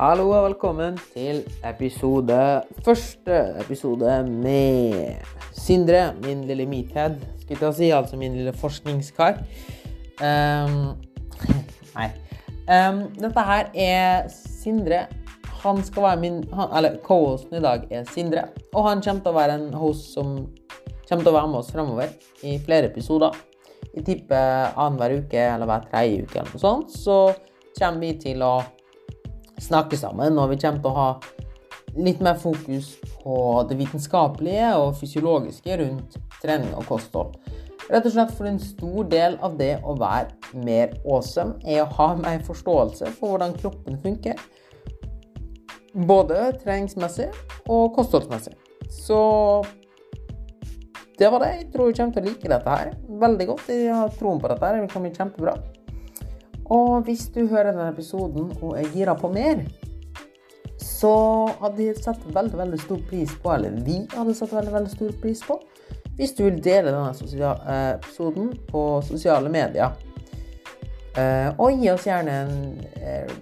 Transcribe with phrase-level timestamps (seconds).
[0.00, 2.36] Hallo og velkommen til episode
[2.86, 5.18] første episode med
[5.52, 9.42] Sindre, min lille meathead, skal jeg ta si, altså min lille forskningskar.
[10.24, 10.96] Um,
[11.98, 12.08] nei.
[12.64, 15.02] Um, dette her er Sindre.
[15.66, 18.48] Han skal være min han, Eller co-hosten i dag er Sindre.
[18.72, 20.34] Og han kommer til å være en host som
[21.04, 23.36] kommer til å være med oss fremover i flere episoder.
[23.92, 27.22] Jeg tipper annenhver uke eller hver tredje uke eller noe sånt, så
[27.76, 28.54] kommer vi til å
[29.60, 31.10] snakke sammen, og vi kommer til å ha
[31.98, 32.92] litt mer fokus
[33.22, 33.36] på
[33.68, 37.34] det vitenskapelige og fysiologiske rundt trening og kosthold.
[37.90, 41.90] Rett og slett for en stor del av det å være mer awesome er å
[41.96, 44.38] ha mer forståelse for hvordan kroppen funker.
[46.06, 47.26] Både treningsmessig
[47.66, 48.54] og kostholdsmessig.
[48.90, 49.18] Så
[51.18, 51.50] det var det.
[51.56, 52.94] Jeg tror vi kommer til å like dette her
[53.26, 53.66] veldig godt.
[53.74, 54.64] Jeg har troen på dette.
[54.64, 54.86] her.
[54.86, 55.56] Det bli kjempebra.
[56.70, 59.64] Og hvis du hører denne episoden og er gira på mer,
[60.80, 61.14] så
[61.60, 65.16] hadde jeg satt veldig veldig stor pris på, eller vi hadde satt veldig veldig stor
[65.22, 65.56] pris på,
[66.16, 69.96] hvis du vil dele denne eh, episoden på sosiale medier.
[71.18, 72.58] Eh, og gi oss gjerne en
[73.00, 73.38] eh,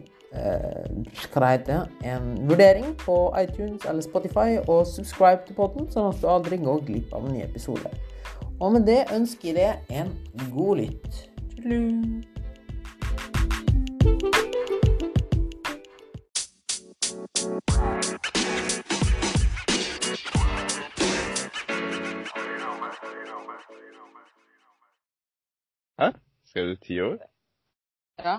[1.33, 6.29] hva det en vurdering på iTunes eller Spotify, og subscribe til podden, sånn at du
[6.31, 7.93] aldri går glipp av en ny episode.
[8.59, 10.13] Og med det ønsker jeg deg en
[10.55, 11.23] god lytt.
[26.49, 27.19] Skrev du ti år?
[28.25, 28.39] Ja.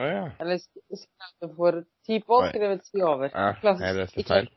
[0.00, 0.24] Å ja.
[0.42, 3.30] Eller skrevet for ti på, skrevet ti over.
[3.30, 3.52] ja.
[3.60, 3.86] Klassisk.
[3.86, 4.50] Jeg leste feil.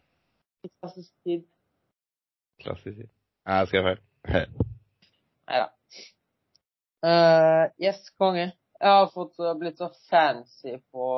[0.66, 1.44] Klassisk tid.
[2.64, 3.02] Klassisk.
[3.46, 4.06] Ja, jeg skrev feil.
[5.50, 5.68] Nei da.
[7.06, 8.48] Eh, yes, konge.
[8.80, 11.10] Jeg har fått uh, blitt så fancy på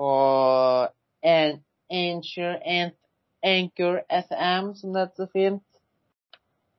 [0.00, 0.12] på
[1.22, 1.60] an,
[1.92, 2.90] Anchor, an,
[3.44, 5.66] Anchor FM, som det heter så fint.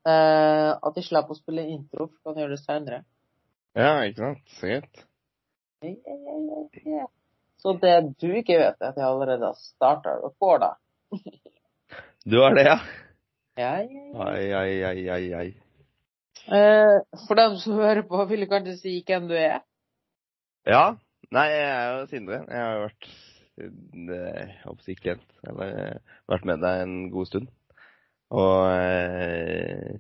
[0.02, 3.04] Uh, at jeg slapp å spille intro, for kan gjøre det senere.
[3.76, 4.44] Ja, ikke sant?
[4.59, 5.06] Sikkert.
[5.82, 7.06] Ja, ja, ja, ja.
[7.62, 10.76] Så det du ikke vet, er at jeg allerede har starta recorda.
[12.24, 12.76] Du har det, ja?
[13.58, 14.26] Ja, ja, ja.
[14.30, 15.48] Ai, ai, ai, ai, ai.
[16.54, 19.64] Eh, for dem som hører på, vil du kanskje si hvem du er?
[20.70, 20.84] Ja.
[21.31, 22.40] Nei, jeg er jo Sindre.
[22.46, 23.10] Jeg har jo vært
[24.86, 26.00] eh, klient, eller
[26.30, 27.50] vært med deg en god stund.
[28.31, 29.98] Og eh,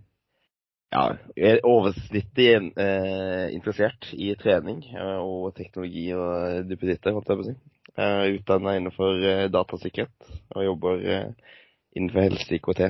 [0.91, 1.03] ja,
[1.39, 7.49] er oversnittlig eh, interessert i trening eh, og teknologi og duppeditter, holdt jeg på å
[7.49, 7.55] si.
[7.91, 11.53] Jeg er utdanna innenfor eh, datasikkerhet og jobber eh,
[11.95, 12.83] innenfor helse IKT.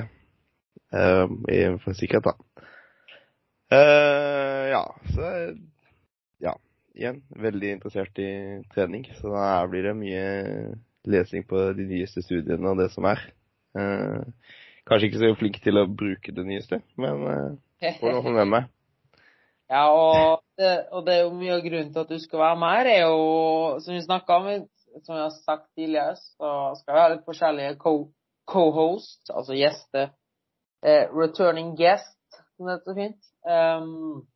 [0.92, 2.66] Eh, innenfor sikkerhet, da.
[3.72, 4.82] Eh, ja,
[5.14, 5.30] så
[6.42, 6.56] ja.
[6.92, 8.30] Igjen, veldig interessert i
[8.74, 10.24] trening, så da blir det mye
[11.08, 13.22] lesing på de nyeste studiene og det som er.
[13.78, 14.52] Eh,
[14.88, 18.70] kanskje ikke så flink til å bruke det nyeste, men eh, får noe med meg.
[19.72, 22.56] Ja, og det, og det er jo mye av grunnen til at du skal være
[22.60, 23.20] med her, er jo,
[23.80, 24.48] som vi snakka om,
[24.98, 28.10] som jeg har sagt tidligere, så skal vi ha litt forskjellige co-
[28.52, 30.10] co-hosts, altså gjester.
[30.84, 32.18] Eh, returning guest,
[32.56, 33.30] som det heter så fint.
[33.48, 34.26] Um,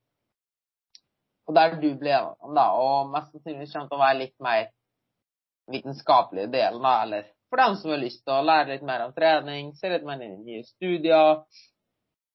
[1.47, 2.67] og der du blir gjennom, da.
[2.81, 4.69] Og mest sannsynlig kommer til å være litt mer
[5.75, 6.95] vitenskapelig delen, da.
[7.05, 10.07] Eller for dem som har lyst til å lære litt mer om trening, se litt
[10.07, 11.43] mer inn i nye studier.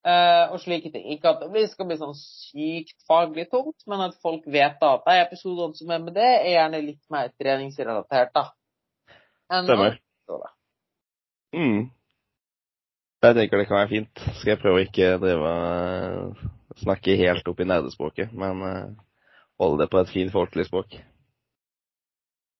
[0.01, 1.03] eh, og slike ting.
[1.13, 5.05] Ikke at det skal bli sånn sykt faglig tungt, men at folk vet da at
[5.05, 8.47] de episodene som er med det, er gjerne litt mer treningsrelatert, da.
[9.51, 9.99] Stemmer.
[11.53, 11.91] Mm.
[13.21, 14.25] Jeg tenker det kan være fint.
[14.39, 15.53] Skal jeg prøve å ikke drive
[16.81, 18.93] snakke helt opp i nerdespråket, men eh,
[19.61, 20.97] holde det på et fint folkelig språk.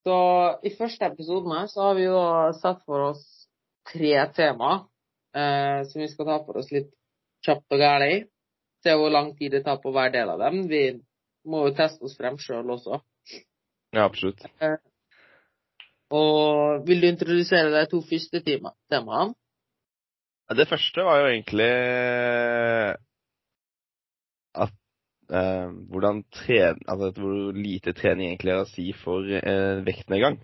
[0.02, 0.18] Så
[0.66, 2.22] i første episoden her så har vi jo
[2.58, 3.22] satt for oss
[3.92, 4.72] tre tema
[5.36, 6.90] eh, som vi skal ta for oss litt
[7.46, 8.26] kjapt og gærlig.
[8.82, 10.64] Se hvor lang tid det tar på hver del av dem.
[10.70, 10.84] Vi
[11.46, 13.02] må jo teste oss frem sjøl også.
[13.94, 14.42] Ja, absolutt.
[16.12, 19.36] Og vil du introdusere de to første tema temaene?
[20.52, 21.70] Det første var jo egentlig
[24.66, 24.74] at
[25.32, 30.38] eh, hvordan tren, altså hvor lite trening egentlig har å si for eh, vektnedgang.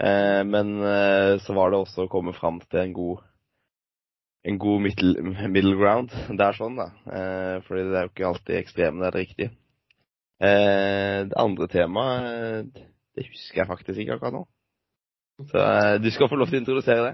[0.00, 3.26] Eh, men eh, så var det også å komme fram til en god
[4.48, 6.14] en god middle, middle ground.
[6.32, 6.86] Det er sånn, da.
[7.12, 9.50] Eh, fordi det er jo ikke alltid ekstremene er det riktige.
[10.40, 12.70] Eh, det andre temaet,
[13.16, 14.46] det husker jeg faktisk ikke akkurat nå.
[15.50, 15.64] Så
[16.00, 17.12] du skal få lov til å introdusere det.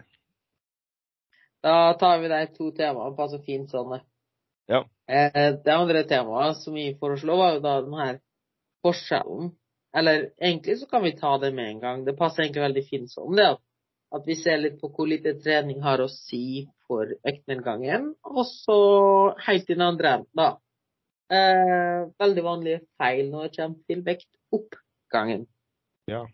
[1.67, 3.97] Da tar vi de to temaene passer fint sånn.
[4.71, 4.85] Ja.
[5.07, 8.19] Eh, det andre temaet som vi foreslo, var jo da den her
[8.83, 9.53] forskjellen
[9.97, 12.05] Eller egentlig så kan vi ta det med en gang.
[12.05, 13.61] Det passer egentlig veldig fint sånn det at,
[14.13, 18.11] at vi ser litt på hvor lite trening har å si for øktnedgangen.
[18.29, 18.77] Og så
[19.47, 20.51] helt i den andre enden, da.
[21.33, 25.47] Eh, veldig vanlige feil når det kommer til vektoppgangen.
[26.13, 26.27] Ja.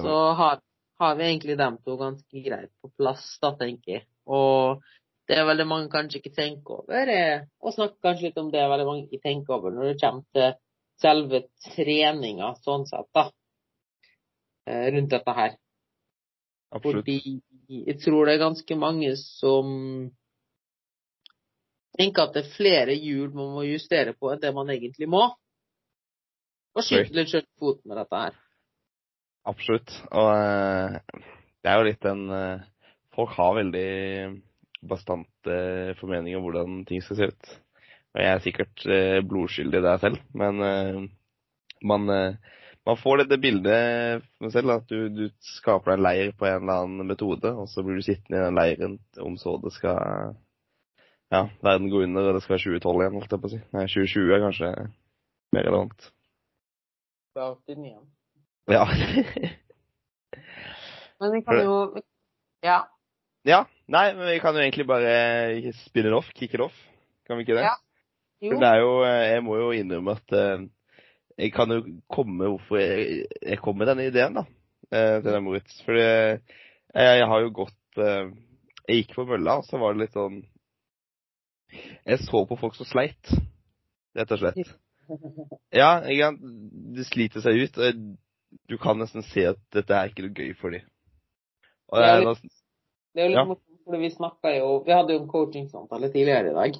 [0.00, 0.60] Så har,
[1.00, 4.06] har vi egentlig dem to ganske greit på plass, da, tenker jeg.
[4.26, 4.82] Og
[5.28, 8.86] det veldig mange kanskje ikke tenker over, er å snakke kanskje litt om det veldig
[8.88, 10.54] mange ikke tenker over når det kommer til
[10.98, 13.28] selve treninga sånn sett, da.
[14.68, 15.58] Eh, rundt dette her.
[16.74, 17.04] Absolutt.
[17.04, 17.40] Fordi
[17.88, 19.68] jeg tror det er ganske mange som
[21.98, 25.24] tenker at det er flere hjul man må justere på enn det man egentlig må.
[26.76, 28.36] Og skyte litt sjøl foten med dette her.
[29.48, 29.94] Absolutt.
[30.12, 30.98] Og eh,
[31.64, 32.66] det er jo litt en eh,
[33.18, 33.88] Folk har veldig
[34.86, 35.56] bastante
[35.98, 37.50] formeninger om hvordan ting skal se ut.
[38.14, 41.00] Og jeg er sikkert eh, blodskyldig der selv, men eh,
[41.86, 42.56] man, eh,
[42.88, 45.26] man får dette bildet selv at du, du
[45.58, 48.44] skaper deg en leir på en eller annen metode, og så blir du sittende i
[48.46, 50.36] den leiren om så det skal
[51.28, 53.58] ja, verden går under, og det skal være 2012 igjen, holdt jeg på å si.
[53.76, 54.68] Nei, 2020 er kanskje
[55.52, 56.06] mer relevant.
[57.36, 58.06] Fra 89 igjen.
[58.68, 58.84] Ja.
[61.20, 61.74] Men vi kan jo
[62.64, 62.78] Ja.
[63.44, 63.60] ja.
[63.88, 66.76] Nei, men vi kan jo egentlig bare spinne det off, kick it off.
[67.26, 67.64] Kan vi ikke det?
[67.64, 67.76] Ja.
[68.42, 68.50] Jo.
[68.52, 70.66] For det er jo Jeg må jo innrømme at eh,
[71.38, 71.78] jeg kan jo
[72.10, 74.44] komme hvorfor jeg, jeg kom med denne ideen, da.
[74.92, 75.80] eh, til deg, Moritz.
[75.86, 76.40] Fordi jeg,
[76.94, 78.28] jeg har jo gått eh,
[78.88, 80.42] Jeg gikk på mølla, og så var det litt sånn
[82.06, 83.32] Jeg så på folk som sleit,
[84.16, 84.60] rett og slett.
[85.72, 86.34] Ja, ikke.
[86.98, 87.78] De sliter seg ut.
[87.80, 88.00] og
[88.68, 90.84] Du kan nesten se at dette er ikke noe gøy for dem.
[91.88, 92.52] Og det Det er litt-
[93.16, 93.44] Det er jo litt Ja.
[93.88, 96.76] Fordi vi snakka jo Vi hadde jo en coachingsamtale tidligere i dag,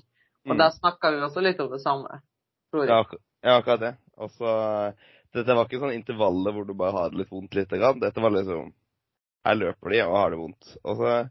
[0.47, 0.59] og Mm.
[0.61, 2.21] der snakka vi også litt om det samme.
[2.71, 2.89] Tror jeg.
[2.93, 3.95] Ja, ak- ja, akkurat det.
[4.19, 4.95] Og så
[5.35, 8.01] Dette var ikke sånn intervaller hvor du bare har det litt vondt lite grann.
[8.01, 8.73] Dette var liksom
[9.45, 10.77] Her løper de og har det vondt.
[10.85, 11.31] Og så,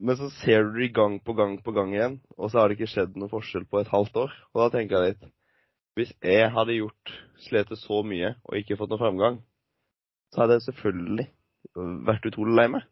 [0.00, 2.78] men så ser du det gang på gang på gang igjen, og så har det
[2.78, 4.32] ikke skjedd noen forskjell på et halvt år.
[4.54, 5.32] Og da tenker jeg litt
[5.98, 7.12] Hvis jeg hadde gjort
[7.48, 9.42] slitt så mye og ikke fått noen framgang,
[10.32, 11.26] så hadde jeg selvfølgelig
[12.06, 12.82] vært utrolig lei meg.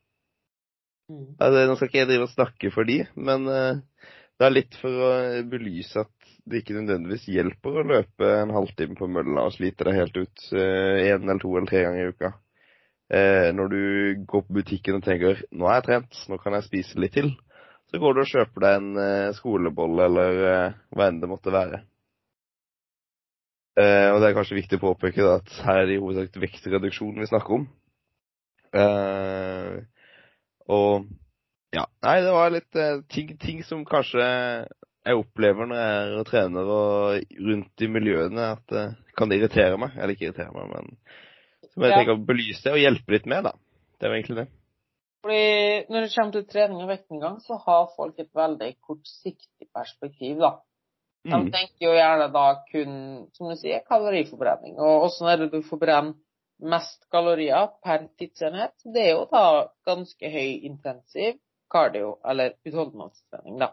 [1.07, 1.27] Mm.
[1.39, 3.83] Altså, nå skal ikke jeg drive og snakke for de, men eh,
[4.37, 5.11] det er litt for å
[5.51, 9.97] belyse at det ikke nødvendigvis hjelper å løpe en halvtime på mølla og slite deg
[9.99, 12.33] helt ut én eller to eller tre ganger i uka.
[13.07, 13.83] Eh, når du
[14.27, 17.37] går på butikken og tenker 'nå er jeg trent, nå kan jeg spise litt til',
[17.91, 21.55] så går du og kjøper deg en eh, skolebolle eller eh, hva enn det måtte
[21.55, 21.85] være.
[23.79, 27.21] Eh, og det er kanskje viktig å påpeke at her er det i hovedsak vektreduksjon
[27.21, 27.69] vi snakker om.
[30.69, 31.07] Eh, og
[31.75, 34.23] ja, nei, det var litt eh, ting, ting som kanskje
[35.07, 38.87] jeg opplever når jeg er og trener og rundt i miljøene, at det
[39.19, 39.95] kan irritere meg.
[39.97, 40.97] Eller ikke irritere meg, men
[41.71, 41.99] som jeg Ja.
[42.01, 43.53] tenker å belyse og hjelpe litt med, da.
[44.01, 44.47] Det var egentlig det.
[45.23, 50.39] Fordi når det kommer til trening og vektinngang, så har folk et veldig kortsiktig perspektiv,
[50.39, 50.53] da.
[51.27, 51.51] De Mm.
[51.51, 54.77] tenker jo gjerne da kun, som du sier, kaloriforbrenning.
[54.79, 56.15] Og åssen er det du forbrenner
[56.63, 58.75] mest kalorier per tidsenhet?
[58.85, 61.37] Det er jo da ganske høy intensiv
[61.73, 63.73] cardio, eller utholdenhetstrening, da.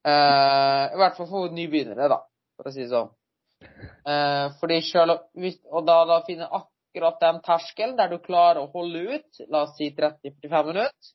[0.00, 2.20] Uh, I hvert fall for nybegynnere, da,
[2.56, 3.10] for å si det sånn.
[4.08, 5.26] Uh, fordi selv,
[5.68, 9.76] og da, da finne akkurat den terskelen der du klarer å holde ut, la oss
[9.76, 11.12] si 30-45 minutter,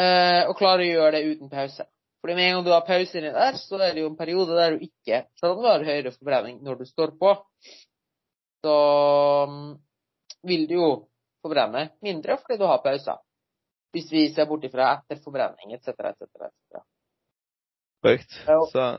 [0.00, 1.86] uh, og klarer å gjøre det uten pause.
[2.18, 4.56] Fordi med en gang du har pause inni der, så er det jo en periode
[4.58, 7.36] der du ikke, selv om du har høyere forbrenning når du står på,
[8.64, 8.76] så
[9.48, 9.74] mm,
[10.48, 10.88] vil du jo
[11.44, 13.20] forbrenne mindre fordi du har pauser.
[13.94, 15.94] Hvis vi ser bort ifra etter forbrenning etc.
[16.10, 16.26] etc.
[16.48, 16.82] etc.
[18.02, 18.32] Korrekt.
[18.72, 18.98] Så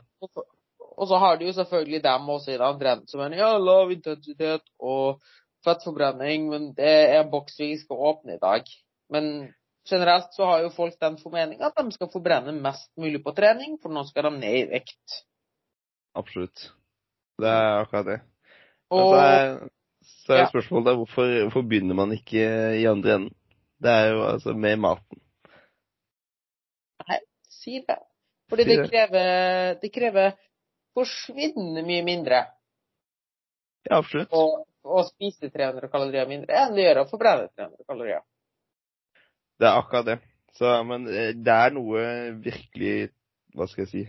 [0.96, 3.56] Og så- har du jo selvfølgelig dem også i den andre enden som er ja,
[3.58, 5.20] lav intensitet og
[5.64, 8.64] fettforbrenning, men det er en boks vi skal åpne i dag.
[9.10, 9.54] Men
[9.88, 13.78] generelt så har jo folk den formening at de skal forbrenne mest mulig på trening,
[13.82, 15.24] for nå skal de ned i vekt.
[16.14, 16.72] absolutt.
[17.38, 18.20] Det er akkurat det.
[18.90, 19.50] Men Og så er,
[20.26, 22.46] så er spørsmålet da, hvorfor, hvorfor begynner man ikke
[22.80, 23.34] i andre enden?
[23.80, 25.20] Det er jo altså med maten.
[27.08, 27.96] Nei, si det.
[28.50, 28.88] Fordi Si det det.
[28.90, 30.32] krever, det krever
[30.98, 32.42] forsvinnende mye mindre
[33.86, 34.32] Ja, absolutt.
[34.36, 38.22] Og, å spise 300 kalorier mindre enn det gjør å forbrenne 300 kalorier.
[39.60, 40.16] Det er akkurat det.
[40.56, 42.04] Så, men eh, det er noe
[42.42, 43.10] virkelig,
[43.54, 44.04] hva skal jeg si,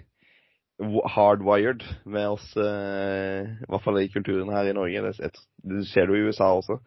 [1.13, 5.01] hardwired med oss, eh, i hvert fall i kulturen her i Norge.
[5.01, 6.79] Det, et- det skjer jo i USA også.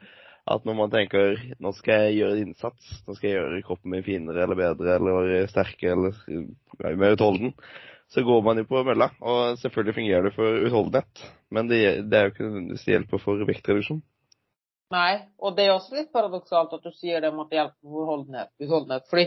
[0.47, 3.91] At når man tenker nå skal jeg gjøre en innsats, nå skal jeg gjøre kroppen
[3.95, 7.55] min finere eller bedre eller sterkere eller mer utholden,
[8.13, 9.09] så går man jo på mølla.
[9.25, 13.47] Og selvfølgelig fungerer det for utholdenhet, Men det, det er jo ikke nødvendigvis hjelper for
[13.47, 14.03] vektreduksjon.
[14.93, 17.81] Nei, og det er også litt paradoksalt at du sier det om at det hjelper
[17.81, 18.21] for
[18.61, 19.07] utholdenhet.
[19.11, 19.27] Fordi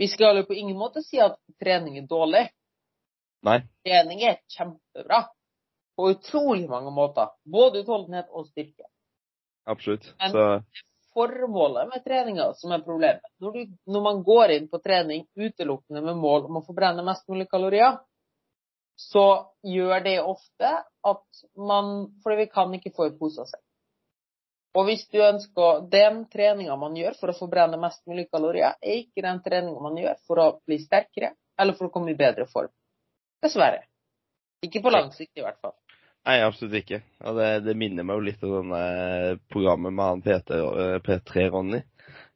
[0.00, 2.46] vi skal jo på ingen måte si at trening er dårlig.
[3.44, 3.60] Nei.
[3.84, 5.24] Trening er kjempebra
[5.96, 7.34] på utrolig mange måter.
[7.44, 8.88] Både utholdenhet og styrke.
[9.66, 10.14] Absolutt.
[10.18, 10.62] Men- Så
[11.14, 13.22] Formålet med treninga som er problemet.
[13.38, 17.28] Når, du, når man går inn på trening utelukkende med mål om å forbrenne mest
[17.30, 18.00] mulig kalorier,
[18.98, 19.22] så
[19.62, 20.72] gjør det ofte
[21.04, 23.60] at man For vi kan ikke få i posa seg.
[24.74, 29.04] Og hvis du ønsker Den treninga man gjør for å forbrenne mest mulig kalorier, er
[29.04, 32.48] ikke den treninga man gjør for å bli sterkere eller for å komme i bedre
[32.50, 32.72] form.
[33.44, 33.84] Dessverre.
[34.64, 35.74] Ikke på lang sikt, i hvert fall.
[36.24, 37.02] Nei, absolutt ikke.
[37.28, 38.84] Og det, det minner meg jo litt om denne
[39.52, 41.82] programmet med han P3, eh, P3 Ronny,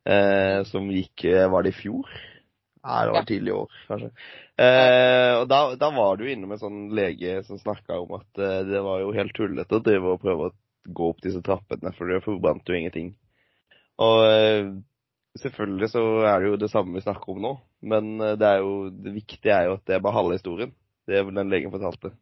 [0.04, 2.10] eh, som gikk eh, Var det i fjor?
[2.88, 4.10] Nei, det var tidlig i år, kanskje.
[4.60, 8.60] Eh, og da, da var du innom en sånn lege som snakka om at eh,
[8.68, 10.54] det var jo helt tullete å drive og prøve å
[10.98, 13.10] gå opp disse trappene, for du forbrant jo ingenting.
[14.04, 14.70] Og eh,
[15.42, 17.54] selvfølgelig så er det jo det samme vi snakker om nå,
[17.92, 20.76] men eh, det er jo det viktige er jo at det er bare halve historien.
[21.08, 22.12] Det er vel den legen fortalte.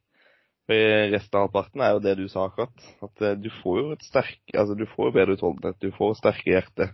[0.66, 2.87] For resten av halvparten er jo det du sa akkurat.
[3.07, 5.78] At eh, du får jo et sterk Altså, du får jo bedre utholdenhet.
[5.83, 6.90] Du får sterke hjerte.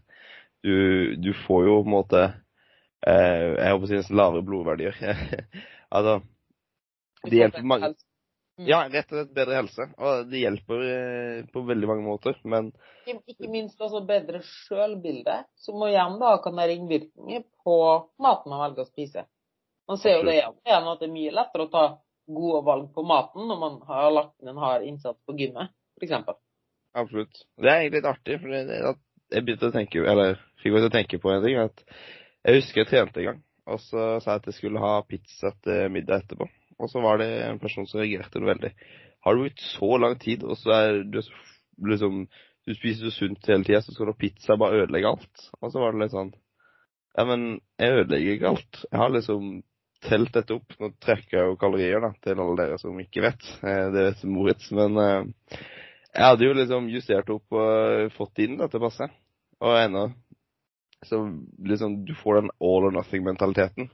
[0.62, 4.98] Du, du får jo på en måte eh, Jeg håper å si lavere blodverdier.
[5.96, 6.20] altså
[7.24, 7.94] Det hjelper mange
[8.58, 8.66] Mm.
[8.68, 9.84] Ja, rett og slett bedre helse.
[9.96, 12.36] Og det hjelper eh, på veldig mange måter.
[12.44, 12.68] Men
[13.08, 17.76] Ikke minst også bedre sjølbilde, som igjen da kan ha ringvirkninger på
[18.22, 19.24] maten man velger å spise.
[19.88, 21.84] Man ser jo det igjen, at det er mye lettere å ta
[22.32, 26.14] gode valg på maten når man har lagt inn en hard innsats på gymmet, f.eks.
[26.94, 27.44] absolutt.
[27.58, 28.54] Det er egentlig litt artig, for
[29.32, 31.58] jeg begynte å tenke Eller fikk meg til å tenke på en ting.
[31.58, 31.84] At
[32.46, 35.52] jeg husker jeg trente en gang, og så sa jeg at jeg skulle ha pizza
[35.64, 36.48] til middag etterpå.
[36.82, 38.72] Og så var det en person som reagerte noe veldig.
[39.22, 41.20] Har du brukt så lang tid, og så er du
[41.90, 42.26] liksom
[42.62, 45.46] Du spiser så sunt hele tida, så skal du ha pizza bare ødelegge alt.
[45.58, 46.28] Og så var det litt sånn
[47.18, 48.84] Ja, men jeg ødelegger ikke alt.
[48.86, 49.48] Jeg har liksom
[50.02, 50.74] telt dette opp.
[50.80, 53.48] Nå trekker jeg jo kalorier, da, til alle dere som ikke vet.
[53.62, 54.70] Eh, Det vet Moritz.
[54.74, 55.58] Men eh,
[56.12, 59.08] jeg hadde jo liksom justert opp og fått inn til passe.
[59.62, 60.10] Og ennå
[61.02, 61.18] så
[61.58, 63.88] liksom Du får den all or nothing-mentaliteten.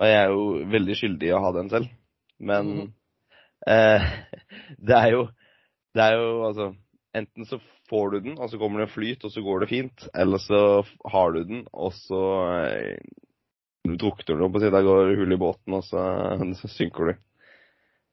[0.00, 1.90] Og jeg er jo veldig skyldig i å ha den selv.
[2.38, 2.92] Men mm.
[3.72, 4.06] eh,
[4.90, 5.26] det er jo
[5.94, 6.72] Det er jo altså
[7.10, 7.58] Enten så
[7.90, 10.04] får du den, og så kommer det en flyt, og så går det fint.
[10.14, 10.60] Eller så
[11.10, 12.20] har du den, og så
[12.54, 13.00] eh,
[13.86, 14.70] drukner du, på å si.
[14.72, 16.04] Der går hull i båten, og så,
[16.60, 17.18] så synker du.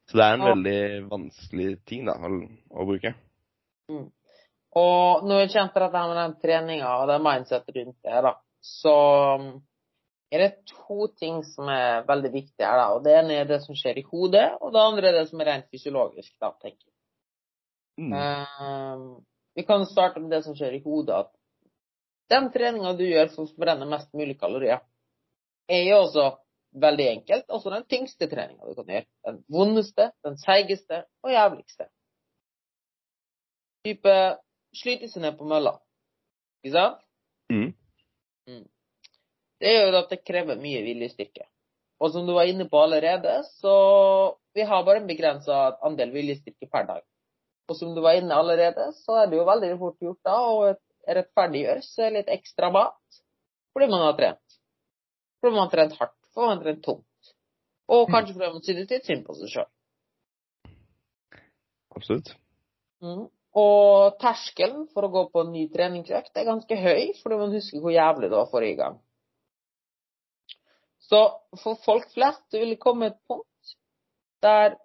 [0.07, 0.51] Så det er en Ja.
[0.53, 2.29] veldig vanskelig ting da, å,
[2.71, 3.13] å bruke.
[4.77, 8.33] Og når jeg kjente dette med den treninga og det mindsetet rundt det, da,
[8.63, 8.93] så
[9.39, 9.47] um,
[10.31, 12.77] er det to ting som er veldig viktige her.
[12.81, 15.25] da, og Det ene er det som skjer i hodet, og det andre er det
[15.29, 16.33] som er rent fysiologisk.
[16.39, 16.93] da, tenker jeg.
[17.97, 18.13] Mm.
[18.13, 19.05] Eh,
[19.57, 21.15] vi kan starte med det som skjer i hodet.
[21.15, 21.31] at
[22.29, 24.83] Den treninga du gjør som brenner mest mulig kalorier,
[25.67, 26.27] er jo også
[26.81, 27.49] veldig enkelt.
[27.49, 29.07] Også den tyngste treninga du kan gjøre.
[29.27, 31.89] Den vondeste, den seigeste og jævligste.
[33.87, 34.15] Type
[34.75, 35.77] slyte seg ned på mølla.
[36.63, 37.03] Ikke sant?
[37.51, 37.69] Mm.
[39.61, 41.47] Det gjør jo at det krever mye viljestyrke.
[41.97, 43.73] Og som du var inne på allerede, så
[44.53, 47.01] vi har bare en begrensa andel viljestyrke per dag.
[47.67, 50.59] Og som du var inne allerede, så er det jo veldig fort gjort da å
[51.07, 53.21] rettferdiggjøre seg litt ekstra mat
[53.73, 54.46] fordi man har trent.
[55.41, 57.33] Fordi man har trent hardt, fordi man har trent tungt.
[57.87, 59.69] Og kanskje fordi man synes litt synd på seg sjøl.
[61.97, 62.33] Absolutt.
[63.03, 63.27] Mm.
[63.57, 67.81] Og terskelen for å gå på en ny treningsøkt er ganske høy, fordi man husker
[67.81, 68.97] hvor jævlig det var forrige gang.
[71.07, 71.21] Så
[71.63, 73.77] for folk flest vil det komme et punkt
[74.43, 74.75] der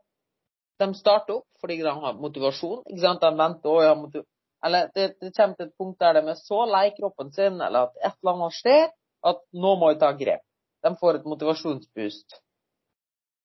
[0.81, 2.85] de starter opp fordi de har motivasjon.
[2.89, 3.23] ikke sant?
[3.23, 4.23] De venter å, ja,
[4.67, 7.91] Eller det, det kommer til et punkt der de er så lei kroppen sin, eller
[7.91, 8.89] at et eller annet skjer,
[9.29, 10.43] at nå må de ta grep.
[10.83, 12.41] De får et motivasjonsboost.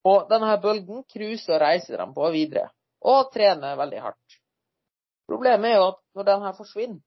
[0.07, 2.69] Og denne bølgen cruiser og reiser dem på videre,
[3.05, 4.37] og trener veldig hardt.
[5.27, 7.01] Problemet er jo at når denne forsvinner,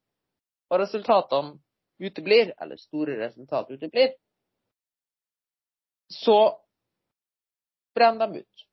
[0.70, 1.56] og resultatene
[2.00, 4.12] uteblir, eller store resultat uteblir,
[6.10, 6.38] så
[7.94, 8.66] brenner de ut.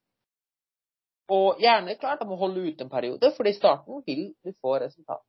[1.34, 4.78] Og gjerne klart de må holde ut en periode, for i starten vil du få
[4.84, 5.24] resultat.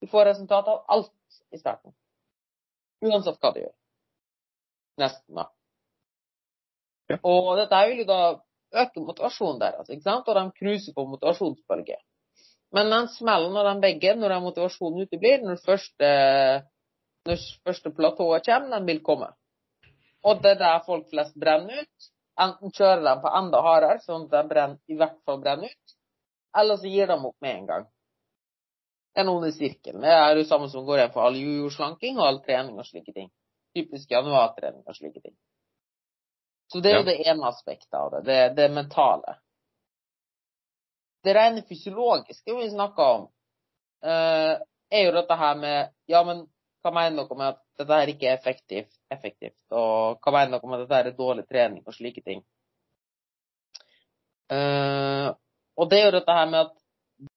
[0.00, 1.92] Du får resultat av alt i starten.
[3.02, 3.74] Uansett hva de gjør.
[5.02, 5.48] Nesten, da.
[7.10, 7.18] Ja.
[7.26, 8.20] Og dette vil jo da
[8.82, 10.28] øke motivasjonen deres, ikke sant?
[10.28, 11.98] og de cruiser på motivasjonsbølge.
[12.72, 16.12] Men den smellen av den begge, når den motivasjonen uteblir, når første,
[17.28, 19.28] når første platået kommer, den vil komme.
[20.24, 22.08] Og det er der folk flest brenner ut.
[22.40, 25.96] Enten kjører de på enda hardere, sånn at de brenner, i hvert fall brenner ut,
[26.56, 27.88] eller så gir de opp med en gang.
[29.12, 30.00] Det er noen i sirkelen.
[30.00, 33.12] Det er jo samme som går igjen for all jojo-slanking og all trening og slike
[33.12, 33.28] ting.
[33.76, 35.34] Typisk januartrening og slike ting.
[36.72, 37.08] Så det er jo Ja.
[37.10, 38.22] det ene aspektet av det.
[38.24, 39.36] Det, det mentale.
[41.24, 43.26] Det rene fysiologiske vi snakker om,
[44.04, 44.56] uh,
[44.90, 46.46] er jo dette her med Ja, men
[46.82, 48.96] hva mener dere med at dette her ikke er effektivt?
[49.12, 52.42] effektivt og hva mener dere med at dette her er dårlig trening og slike ting?
[54.52, 55.30] Uh,
[55.76, 56.81] og det er jo dette her med at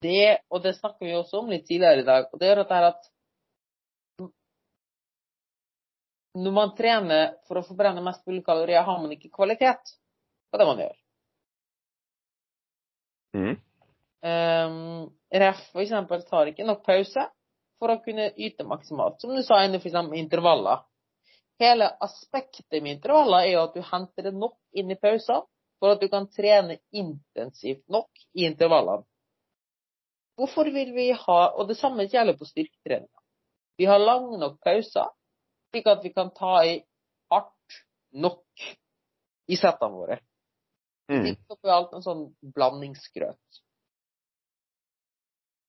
[0.01, 2.63] det, og det snakker vi også om litt tidligere i dag, og det er at
[2.63, 3.12] dette her at
[6.36, 9.94] når man trener for å forbrenne mest mulig kalorier, har man ikke kvalitet
[10.51, 10.98] på det man gjør.
[13.36, 13.56] Mm.
[14.25, 14.75] Um,
[15.32, 17.27] ref for eksempel tar ikke nok pause
[17.80, 19.20] for å kunne yte maksimalt.
[19.22, 20.84] Som du sa inne eksempel intervaller.
[21.62, 25.46] Hele aspektet med intervaller er jo at du henter det nok inn i pauser
[25.80, 29.08] for at du kan trene intensivt nok i intervallene.
[30.36, 33.22] Hvorfor vil vi ha Og det samme gjelder på styrketreninga.
[33.77, 35.10] Vi har lange nok pauser,
[35.72, 36.77] slik at vi kan ta i
[37.32, 37.80] hardt
[38.15, 38.65] nok
[39.51, 40.20] i settene våre.
[41.12, 41.25] Mm.
[41.34, 42.24] Ikke oppi alt en sånn
[42.56, 43.60] blandingsgrøt.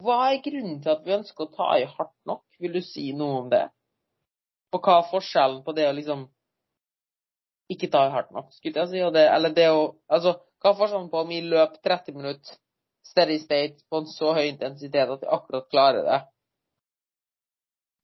[0.05, 2.45] Hva er grunnen til at vi ønsker å ta i hardt nok?
[2.63, 3.65] Vil du si noe om det?
[4.77, 6.27] Og hva er forskjellen på det å liksom
[7.73, 10.79] ikke ta i hardt nok, skulle jeg si, det, eller det å Altså, hva er
[10.79, 12.59] forskjellen på om vi løper 30 minutter
[13.11, 16.21] steady state på en så høy intensitet at de akkurat klarer det,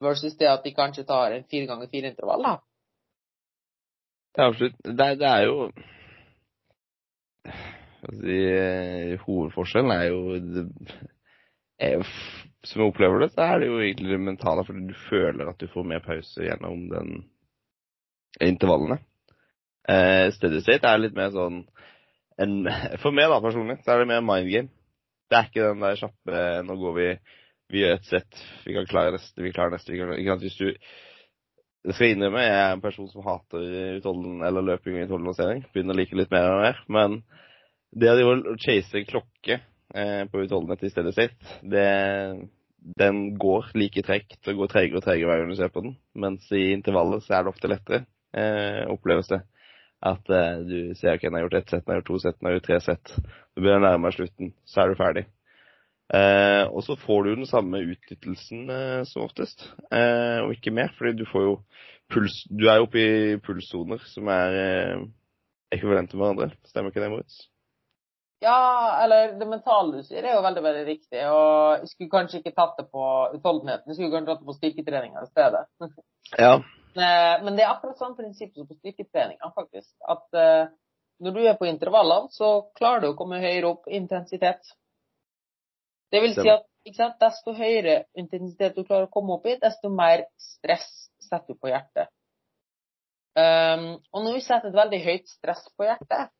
[0.02, 2.54] versus det at de kanskje tar en fire ganger fire intervall, da?
[4.36, 4.78] Ja, absolutt.
[4.84, 5.56] Det, det er jo
[8.10, 10.64] si eh, Hovedforskjellen er jo, det,
[11.78, 12.02] er
[12.64, 15.60] Som jeg opplever det, så er det jo egentlig det mentale, fordi du føler at
[15.60, 17.24] du får mer pause gjennom den
[18.40, 19.00] intervallene.
[19.88, 21.64] Eh, steady state er litt mer sånn
[22.38, 22.52] en,
[23.02, 24.70] For meg, da, personlig, så er det mer mind game.
[25.32, 27.08] Det er ikke den der kjappe Nå går vi
[27.72, 29.94] Vi gjør et sett, vi kan klare neste, vi klarer neste.
[29.94, 30.44] Vi kan, ikke sant?
[30.44, 30.66] Hvis du
[31.82, 33.62] det skal jeg innrømme, jeg er en person som hater
[33.96, 35.64] utholden, eller løping og utholdenhetsering.
[35.74, 36.76] Begynner å like litt mer og mer.
[36.94, 37.16] Men
[37.90, 41.88] det å chase en klokke eh, på utholdenhet i stedet sitt, det,
[43.02, 45.96] den går like tregt og går tregere og tregere hver gang du ser på den.
[46.14, 49.42] Mens i intervallet så er det ofte lettere, eh, oppleves det.
[50.02, 52.38] At eh, du ser ok, den har gjort ett sett, den har gjort to sett,
[52.40, 53.14] den har gjort tre sett.
[53.54, 55.24] Du begynner å nærme deg slutten, så er du ferdig.
[56.12, 60.90] Eh, og så får du den samme utnyttelsen eh, som oftest, eh, og ikke mer.
[60.98, 61.54] Fordi du får jo
[62.12, 65.06] puls Du er jo oppe i pulssoner som er eh,
[65.72, 66.50] ekvivalente med hverandre.
[66.68, 67.40] Stemmer ikke det, Moritz?
[68.42, 71.20] Ja, eller det mentale du sier, er jo veldig veldig riktig.
[71.30, 74.56] Og jeg skulle kanskje ikke tatt det på utholdenheten, jeg skulle kanskje tatt det på
[74.58, 75.66] styrketreninga i stedet.
[76.40, 76.56] Ja.
[76.96, 79.92] Eh, Men det er akkurat samme prinsipp som på styrketreninga, faktisk.
[80.08, 80.66] At eh,
[81.22, 84.74] når du er på intervallene, så klarer du å komme høyere opp intensitet.
[86.12, 89.88] Det vil si at sant, desto høyere intensitet du klarer å komme opp i, desto
[89.92, 90.88] mer stress
[91.22, 92.10] setter du på hjertet.
[93.32, 96.32] Um, og når vi setter et veldig høyt stress på hjertet,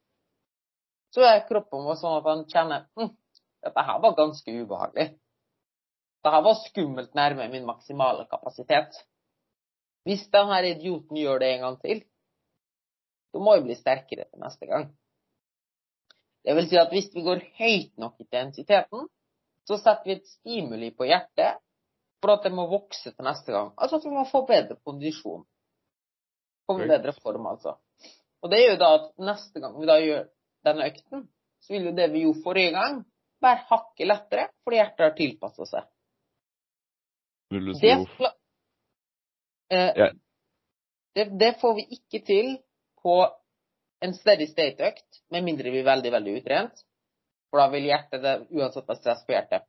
[1.14, 3.14] så er kroppen vår sånn at man kjenner hm,
[3.64, 5.06] dette her var ganske ubehagelig.
[6.22, 8.98] Dette var skummelt nærme min maksimale kapasitet.
[10.08, 12.02] Hvis denne idioten gjør det en gang til,
[13.32, 14.88] så må jeg bli sterkere til neste gang.
[16.42, 19.06] Det vil si at hvis vi går høyt nok i intensiteten,
[19.68, 21.60] så setter vi et stimuli på hjertet
[22.22, 23.70] for at det må vokse til neste gang.
[23.78, 25.44] Altså at vi må få bedre kondisjon.
[26.66, 27.76] Få bedre form, altså.
[28.42, 30.28] Og det gjør da at neste gang vi da gjør
[30.66, 31.24] denne økten,
[31.62, 33.02] så vil jo det vi gjorde forrige gang,
[33.42, 35.88] være hakket lettere, fordi hjertet har tilpassa seg.
[37.54, 38.30] Vil du si Det,
[39.72, 40.08] eh, Ja.
[41.16, 42.54] det, det får vi ikke til
[43.02, 43.16] på
[44.02, 46.82] en steady state-økt, med mindre vi er veldig, veldig utrent.
[47.50, 49.66] For da vil hjertet det uansett være stress på hjertet.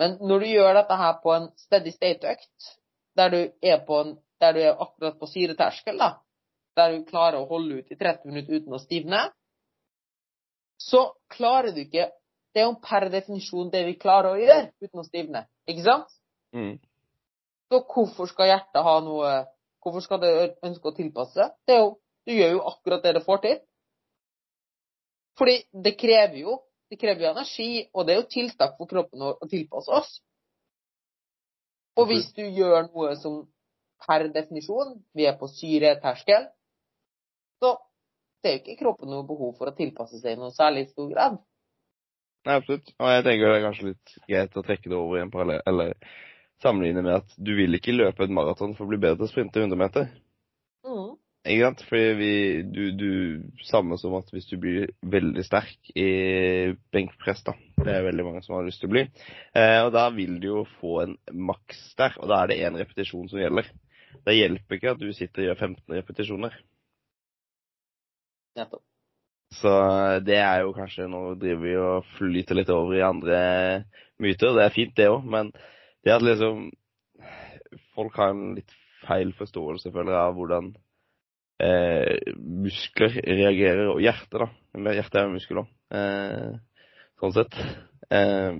[0.00, 2.70] Men når du gjør dette her på en steady state-økt,
[3.16, 6.10] der du er på en, der du er akkurat på syreterskel, da,
[6.76, 9.22] der du klarer å holde ut i 30 minutter uten å stivne,
[10.82, 12.10] så klarer du ikke
[12.56, 15.42] Det er jo per definisjon det vi klarer å gjøre uten å stivne.
[15.68, 16.12] Ikke sant?
[16.56, 16.78] Mm.
[17.66, 19.36] Så hvorfor skal hjertet ha noe
[19.86, 20.30] Hvorfor skal det
[20.66, 21.52] ønske å tilpasse seg?
[21.62, 21.90] Det er jo,
[22.26, 23.60] du gjør jo akkurat det det får til.
[25.38, 26.56] Fordi det krever jo
[26.90, 30.12] det krever jo energi, og det er jo tiltak for kroppen å, å tilpasse oss.
[31.98, 33.40] Og hvis du gjør noe som
[34.06, 36.46] per definisjon vi er på syreterskel,
[37.62, 37.72] så
[38.42, 41.08] det er jo ikke kroppen noe behov for å tilpasse seg i noe særlig stor
[41.10, 41.40] grad.
[42.46, 42.92] Nei, absolutt.
[43.00, 45.64] Og jeg tenker det er kanskje litt greit å trekke det over i en parallell,
[45.66, 45.96] eller
[46.62, 49.32] sammenligne med at du vil ikke løpe et maraton for å bli bedre til å
[49.32, 50.10] sprinte 100 meter.
[50.86, 51.16] Mm.
[51.44, 51.82] ikke sant?
[51.88, 52.32] Fordi vi,
[52.70, 56.08] du, du Samme som at hvis du blir veldig sterk i
[56.94, 57.56] benkpress, da.
[57.82, 59.04] Det er veldig mange som har lyst til å bli.
[59.58, 61.16] Eh, og da vil du jo få en
[61.50, 63.68] maks der, og da er det én repetisjon som gjelder.
[64.26, 66.60] Det hjelper ikke at du sitter og gjør 15 repetisjoner.
[68.56, 68.82] Nettopp.
[69.54, 69.70] Så
[70.26, 73.38] det er jo kanskje Nå driver vi og flyter litt over i andre
[74.22, 74.56] myter.
[74.56, 75.52] Det er fint, det òg, men
[76.06, 76.68] det at liksom
[77.96, 78.72] Folk har en litt
[79.06, 80.66] feil forståelse, føler jeg, av hvordan
[81.64, 84.48] eh, muskler reagerer, og hjertet, da.
[84.92, 86.50] Hjertet er jo muskler òg, eh,
[87.22, 87.56] sånn sett.
[88.12, 88.58] Eh,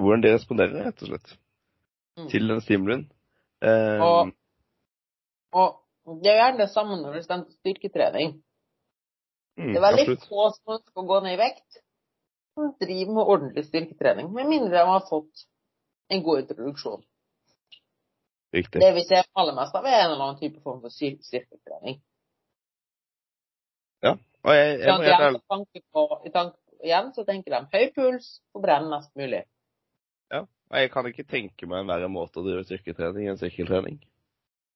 [0.00, 1.34] hvordan de responderer, rett og slett,
[2.16, 2.26] Mm.
[2.28, 3.04] til den stimulien.
[3.64, 4.32] Eh, Og,
[5.52, 8.34] og det er gjerne det samme når det stemmer styrketrening.
[9.56, 10.28] mm, Det er veldig absolutt.
[10.28, 11.78] få som ønsker å gå ned i vekt,
[12.54, 15.46] som driver med ordentlig styrketrening, med mindre de har fått
[16.08, 17.04] en god introduksjon.
[18.52, 18.80] Riktig.
[18.80, 22.02] Det vi ser aller mest av, er en eller annen type form for styrketrening.
[24.02, 24.16] Ja.
[24.42, 28.88] Og jeg, jeg, Sånn, må gjerne tanke igjen så tenker de høy puls, og brenn
[28.90, 29.44] mest mulig.
[30.32, 30.42] Ja.
[30.42, 34.00] Og jeg kan ikke tenke meg en verre måte å drive styrketrening enn sykkeltrening.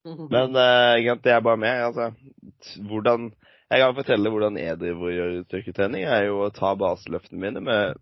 [0.32, 1.82] Men uh, egentlig, er er bare med.
[1.88, 2.10] Altså,
[2.86, 3.32] hvordan
[3.66, 6.04] Jeg kan fortelle hvordan jeg driver og gjør styrketrening.
[6.06, 7.96] er jo å ta baseløftene mine med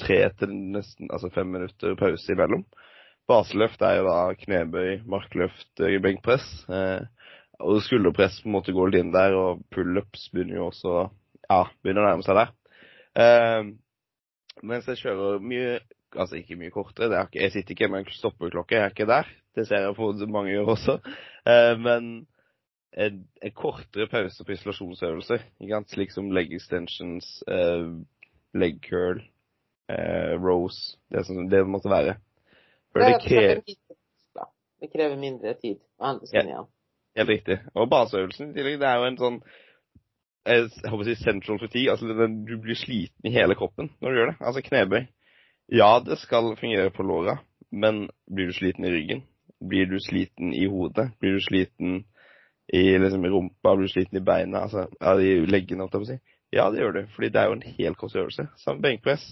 [0.00, 2.64] tre til nesten altså fem minutter pause imellom.
[3.28, 6.46] Baseløft er jo da knebøy, markløft, eh, benkpress.
[6.68, 7.06] Eh,
[7.64, 11.08] og skulderpress på en måte går litt inn der, og pullups begynner jo også
[11.44, 12.52] Ja, begynner å nærme seg der.
[13.20, 13.70] Eh,
[14.64, 15.78] mens jeg kjører mye
[16.14, 17.08] Altså ikke mye kortere.
[17.10, 19.30] Er ikke, jeg sitter ikke med en stoppeklokke, jeg er ikke der.
[19.56, 20.94] Det ser jeg på mange gjør også.
[21.42, 22.04] Eh, men
[22.94, 25.42] en, en kortere pause på isolasjonsøvelser,
[25.90, 27.88] slik som leg extensions, eh,
[28.54, 29.24] leg curl,
[29.90, 32.16] eh, Rose, det som det måtte være.
[32.92, 34.48] For det Det krever mindre.
[34.80, 36.66] Det krever mindre tid å hente igjen.
[37.14, 37.60] Helt riktig.
[37.74, 39.38] Og baseøvelsen i tillegg, det er jo en sånn
[40.44, 41.92] jeg håper å si central fatigue.
[41.92, 44.38] Altså den, du blir sliten i hele kroppen når du gjør det.
[44.44, 45.06] Altså knebøy.
[45.72, 47.38] Ja, det skal fungere på låra,
[47.72, 49.22] men blir du sliten i ryggen?
[49.64, 51.14] Blir du sliten i hodet?
[51.20, 52.02] Blir du sliten
[52.68, 53.72] i liksom, rumpa?
[53.72, 54.66] Blir du sliten i beina?
[54.66, 56.18] Altså ja, i leggene, holdt jeg på å si.
[56.54, 58.46] Ja, det gjør du, fordi det er jo en helkroppsøvelse.
[58.60, 59.24] Samme benkpress.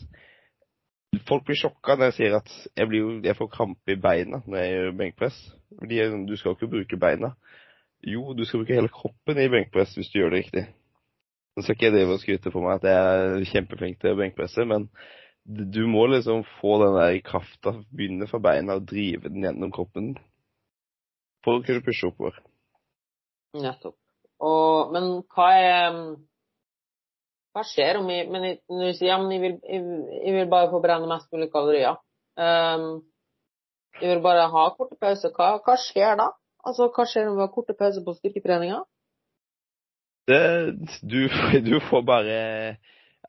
[1.29, 4.59] Folk blir sjokka når jeg sier at jeg, jo, jeg får krampe i beina når
[4.59, 5.41] jeg gjør benkpress.
[5.79, 5.99] Fordi
[6.29, 7.35] du skal jo ikke bruke beina.
[8.03, 10.65] Jo, du skal bruke hele kroppen i benkpress hvis du gjør det riktig.
[11.53, 14.19] Nå skal ikke jeg drive og skryte på meg at jeg er kjempeflink til å
[14.23, 14.89] benkpresse, men
[15.45, 20.15] du må liksom få den der krafta, begynne fra beina og drive den gjennom kroppen
[21.45, 22.39] for å kunne pushe oppover.
[23.59, 23.99] Nettopp.
[24.43, 25.99] Og, men hva er
[27.53, 29.83] Hva skjer om vi Men jeg- når du sier ja, men jeg vil, jeg,
[30.27, 31.99] jeg vil bare forbrenne mest mulig kalorier.
[32.37, 33.03] Um,
[34.01, 35.35] jeg vil bare ha korte pauser.
[35.37, 36.31] Hva, hva skjer da?
[36.65, 38.81] Altså, hva skjer om vi har korte pauser på styrketreninga?
[41.03, 41.21] Du,
[41.69, 42.41] du får bare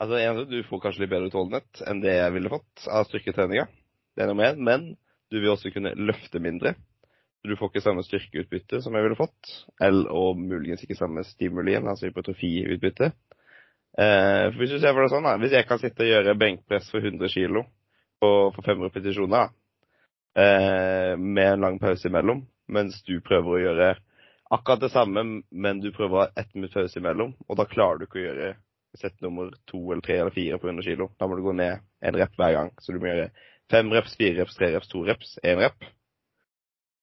[0.02, 3.68] Altså, en, du får kanskje litt bedre utholdenhet enn det jeg ville fått av styrketreninga.
[4.16, 4.64] Det er nummer én.
[4.66, 4.88] Men
[5.30, 6.74] du vil også kunne løfte mindre.
[7.46, 9.52] Du får ikke samme styrkeutbytte som jeg ville fått.
[9.84, 13.12] Eller, og muligens ikke samme stimulien, altså hypotrofiutbytte.
[13.98, 15.36] Eh, hvis du ser for deg sånn, da.
[15.42, 17.62] Hvis jeg kan sitte og gjøre benkpress for 100 kg
[18.24, 19.52] for fem repetisjoner,
[20.40, 23.90] eh, med en lang pause imellom, mens du prøver å gjøre
[24.54, 28.00] akkurat det samme, men du prøver å ha ett minutt pause imellom, og da klarer
[28.00, 28.54] du ikke å gjøre
[28.98, 31.08] sett nummer to eller tre eller fire på 100 kg.
[31.18, 32.72] Da må du gå ned en rep hver gang.
[32.82, 33.32] Så du må gjøre
[33.72, 35.88] fem reps, fire reps, tre reps, to reps, én rep.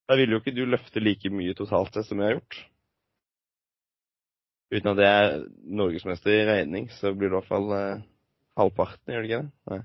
[0.07, 2.61] Da vil jo ikke du løfte like mye totalt sett som jeg har gjort.
[4.71, 5.41] Uten at jeg er
[5.81, 8.03] norgesmester i regning, så blir det i hvert fall eh,
[8.61, 9.53] halvparten, gjør det ikke det?
[9.73, 9.81] Nei.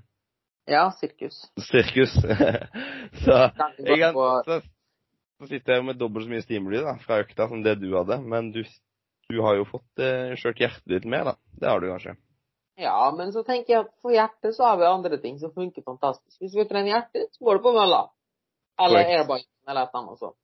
[0.69, 1.39] Ja, sirkus.
[1.67, 2.13] Sirkus.
[3.25, 3.39] så
[3.85, 4.59] jeg kan, så,
[5.39, 8.19] så sitter jeg med dobbelt så mye stimuli da, fra økta som det du hadde,
[8.25, 8.61] men du,
[9.29, 11.35] du har jo fått eh, kjørt hjertet ditt med, da.
[11.61, 12.15] Det har du kanskje.
[12.81, 15.85] ja, men så tenker jeg at for hjertet så har vi andre ting som funker
[15.85, 16.37] fantastisk.
[16.41, 18.05] Hvis vi trener hjertet, så går det på mølla.
[18.85, 20.37] Eller airbike, eller et annet sånt.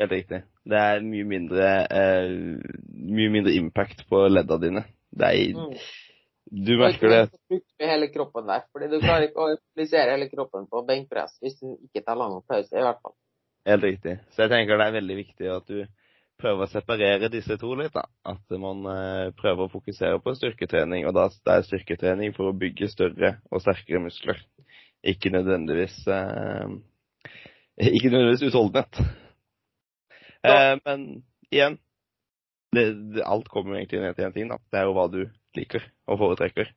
[0.00, 0.42] Helt riktig.
[0.64, 2.30] Det er mye mindre, eh,
[2.88, 4.84] mye mindre impact på ledda dine.
[5.12, 5.74] Det er, Mm.
[6.50, 7.30] Du merker det.
[7.30, 8.62] Du bruker hele kroppen der.
[8.72, 12.40] fordi du klarer ikke å implisere hele kroppen på benkpress hvis du ikke tar lang
[12.48, 13.14] pause, i hvert fall.
[13.66, 14.18] Helt riktig.
[14.32, 15.84] Så jeg tenker det er veldig viktig at du
[16.40, 17.92] prøver å separere disse to litt.
[17.94, 18.06] da.
[18.24, 21.06] At man eh, prøver å fokusere på styrketrening.
[21.06, 24.40] Og da det er styrketrening for å bygge større og sterkere muskler.
[25.06, 26.78] Ikke nødvendigvis eh,
[27.78, 29.04] Ikke nødvendigvis utholdenhet.
[30.46, 31.06] Eh, men
[31.50, 31.78] igjen
[32.72, 34.48] det, det, Alt kommer egentlig ned til én ting.
[34.48, 34.60] da.
[34.70, 35.24] Det er jo hva du
[35.58, 36.70] liker og foretrekker.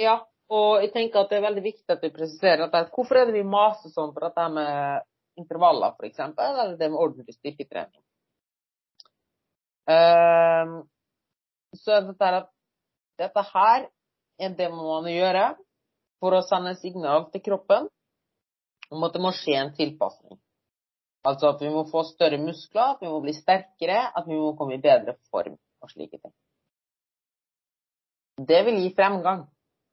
[0.00, 0.20] Ja,
[0.52, 3.36] og jeg tenker at det er veldig viktig at vi presiserer at hvorfor er det
[3.36, 8.02] vi maser sånn for dette med intervaller, f.eks., eller det med ordentlig styrketrening?
[9.86, 10.82] Uh,
[11.76, 12.48] så er dette at
[13.20, 13.86] dette her
[14.42, 15.50] er det man må gjøre
[16.20, 17.88] for å sende signal til kroppen
[18.92, 20.38] om at det må skje en tilpasning.
[21.26, 24.52] Altså at vi må få større muskler, at vi må bli sterkere, at vi må
[24.58, 26.34] komme i bedre form og slike ting.
[28.46, 29.46] Det vil gi fremgang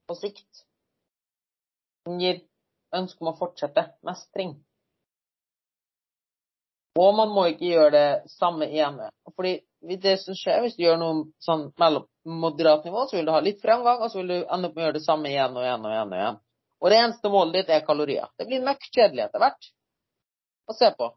[0.08, 0.66] på sikt.
[2.06, 2.42] Den gir
[2.94, 4.58] ønske om å fortsette mestring.
[7.00, 9.10] Og man må ikke gjøre det samme ene.
[9.34, 9.56] Fordi
[10.04, 12.06] det som skjer hvis du gjør noe sånn mellom
[12.44, 14.84] moderat nivå, så vil du ha litt fremgang, og så vil du ende opp med
[14.84, 16.14] å gjøre det samme igjen og igjen og igjen.
[16.14, 16.40] Og igjen.
[16.84, 18.30] Og det eneste målet ditt er kalorier.
[18.38, 19.72] Det blir møkk kjedelig etter hvert
[20.68, 21.10] å se på.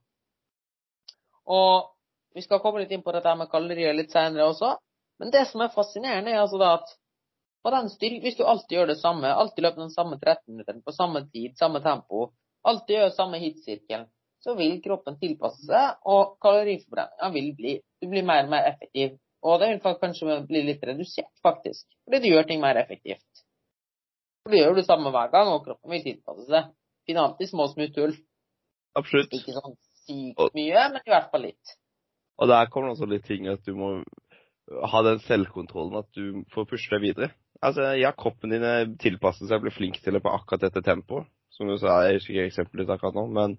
[1.47, 1.93] Og
[2.37, 4.75] vi skal komme litt inn på dette med kalorier litt senere også.
[5.21, 6.91] Men det som er fascinerende, er altså at
[7.65, 10.77] på den styrke, hvis du alltid gjør det samme, alltid løper den samme 13 minutter
[10.85, 12.29] på samme tid, samme tempo,
[12.67, 14.05] alltid gjør samme hitsirkel,
[14.45, 19.17] så vil kroppen tilpasse seg, og kaloriforbrenninga vil bli Du blir mer og mer effektiv.
[19.47, 23.43] Og det vil kanskje bli litt redusert, faktisk, fordi du gjør ting mer effektivt.
[24.45, 26.69] For du gjør det samme hver gang, og kroppen vil tilpasse seg.
[27.09, 28.13] Finalt i små smutthull.
[28.99, 29.33] Absolutt.
[29.35, 29.75] Ikke sånn
[30.07, 31.75] sykt mye, men i hvert fall litt.
[32.37, 33.91] Og der kommer det også litt ting at du må
[34.67, 37.31] ha den selvkontrollen at du får pushe deg videre.
[37.65, 41.29] Altså, ja, kroppen din tilpasser seg og blir flink til det på akkurat dette tempoet.
[41.57, 43.55] Som du sa, jeg husker ikke eksempelet ditt akkurat nå, men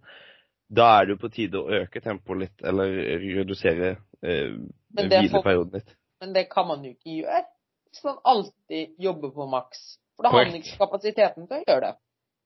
[0.69, 2.91] da er det jo på tide å øke tempoet litt, eller
[3.23, 4.57] redusere eh,
[4.93, 5.95] hvileperioden litt.
[6.21, 7.45] Men det kan man jo ikke gjøre
[7.88, 9.83] hvis man alltid jobber på maks.
[10.17, 11.93] For da har man ikke kapasiteten til å gjøre det.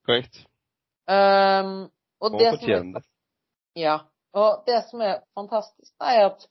[0.07, 0.41] Korrekt.
[1.09, 1.89] Um,
[2.21, 3.07] og det som er,
[3.77, 3.99] ja,
[4.33, 6.47] og det som er fantastisk, er at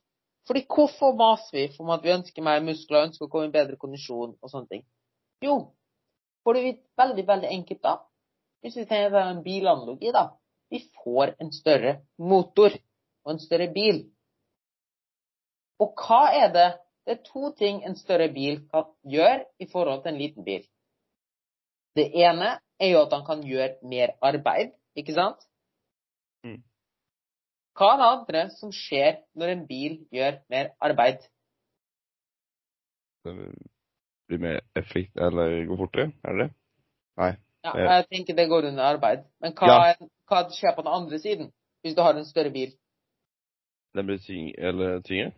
[0.48, 3.76] fordi hvorfor maser vi om at vi ønsker mer muskler, ønsker å komme i bedre
[3.78, 4.85] kondisjon og sånne ting?
[5.44, 5.56] Jo,
[6.42, 7.96] for det er veldig, veldig enkelt da.
[8.64, 10.24] Hvis vi tenker på en bilanalogi, da.
[10.70, 12.74] Vi får en større motor
[13.24, 14.02] og en større bil.
[15.80, 16.68] Og hva er det?
[17.06, 20.66] Det er to ting en større bil kan gjøre i forhold til en liten bil.
[21.96, 25.40] Det ene er jo at han kan gjøre mer arbeid, ikke sant?
[26.46, 26.61] Mm.
[27.81, 31.23] Hva er det andre som skjer når en bil gjør mer arbeid?
[33.25, 33.33] Det
[34.29, 36.53] blir mer effekt, eller går fortere, er det det?
[37.23, 37.31] Nei.
[37.64, 39.23] Ja, jeg tenker det går under arbeid.
[39.40, 40.11] Men hva, ja.
[40.29, 41.49] hva, skjer på den andre siden,
[41.81, 42.77] hvis du har en større bil?
[43.97, 45.33] Den blir tyng eller tyngre?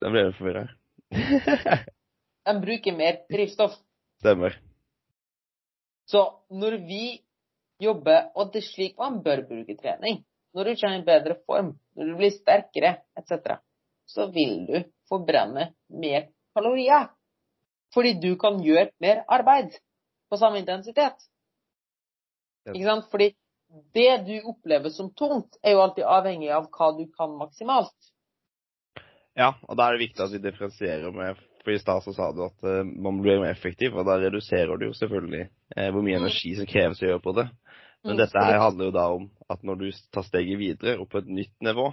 [0.00, 0.64] Den blir forvirra.
[2.48, 3.76] den bruker mer drivstoff.
[4.24, 4.56] Stemmer.
[6.08, 7.04] Så når vi
[7.84, 10.22] jobber, og det er slik man bør bruke trening
[10.56, 13.58] når du kommer i bedre form, når du blir sterkere etc.,
[14.08, 14.76] så vil du
[15.08, 17.10] forbrenne mer kalorier.
[17.94, 19.76] Fordi du kan gjøre mer arbeid
[20.28, 21.16] på samme intensitet.
[22.68, 23.08] Ikke sant?
[23.12, 23.32] Fordi
[23.96, 28.12] det du opplever som tungt, er jo alltid avhengig av hva du kan maksimalt.
[29.38, 32.40] Ja, og da er det viktig at vi differensierer med For i stad sa du
[32.46, 36.16] at uh, man blir mer effektiv, og da reduserer du jo selvfølgelig uh, hvor mye
[36.16, 36.22] mm.
[36.22, 37.44] energi som kreves å gjøre på det.
[38.06, 38.20] Men mm.
[38.22, 41.30] dette her handler jo da om at når du tar steget videre og på et
[41.32, 41.88] nytt nivå,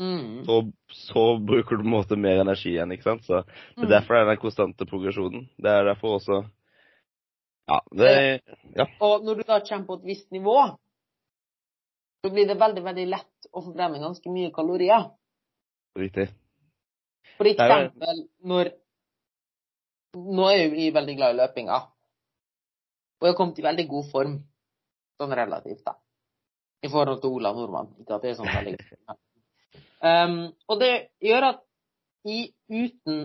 [0.00, 0.44] mm.
[0.46, 0.60] så,
[0.94, 3.26] så, bruker du på en måte mer energi igjen, ikke sant.
[3.26, 3.92] Så det er mm.
[3.92, 5.46] derfor det er den konstante progresjonen.
[5.56, 6.44] Det er derfor også
[7.68, 7.82] Ja.
[7.92, 8.10] Det,
[8.78, 8.86] ja.
[9.04, 10.56] Og når du da kommer på et visst nivå,
[12.24, 15.10] så blir det veldig, veldig lett å forbrenne ganske mye kalorier.
[15.98, 16.30] Riktig.
[17.36, 18.74] For eksempel når
[20.18, 21.76] Nå er jo vi veldig glad i løpinga.
[23.20, 24.38] Og jeg har kommet i veldig god form
[25.18, 25.96] Sånn relativt, da.
[26.82, 27.90] I forhold til Ola Nordmann.
[28.06, 28.76] At det er sånn veldig
[30.02, 30.36] um,
[30.70, 30.92] Og det
[31.24, 31.64] gjør at
[32.28, 33.24] i uten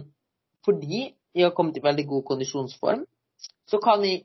[0.65, 3.05] Fordi jeg har kommet i veldig god kondisjonsform,
[3.67, 4.21] så kan jeg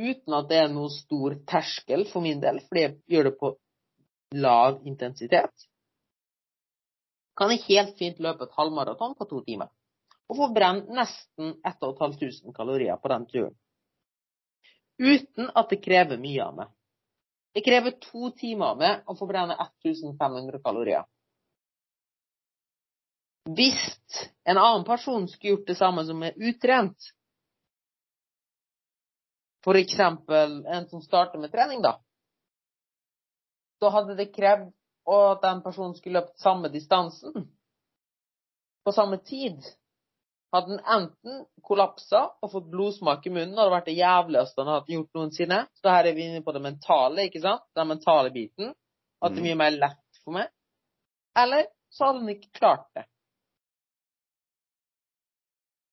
[0.00, 3.50] uten at det er noe stor terskel for min del, fordi jeg gjør det på
[4.40, 5.66] lav intensitet,
[7.36, 9.70] kan jeg helt fint løpe et halvmaraton på to timer.
[10.30, 13.54] Og få brent nesten 1500 kalorier på den turen.
[15.00, 16.72] Uten at det krever mye av meg.
[17.52, 21.06] Det krever to timer med å forbrenne 1500 kalorier.
[23.50, 23.80] Hvis
[24.46, 27.08] en annen person skulle gjort det samme som er utrent,
[29.64, 29.98] f.eks.
[29.98, 31.96] en som starter med trening, da,
[33.80, 34.70] så hadde det krevd
[35.10, 37.48] at den personen skulle løpt samme distansen
[38.84, 39.64] på samme tid
[40.52, 44.94] hadde han enten kollapsa og fått blodsmak i munnen, hadde vært det jævligste han hadde
[44.96, 45.60] gjort noensinne.
[45.78, 47.66] Så her er vi inne på det mentale, ikke sant?
[47.78, 48.74] Den mentale biten.
[49.20, 50.50] At det er mye mer lett for meg.
[51.38, 53.04] Eller så hadde han ikke klart det.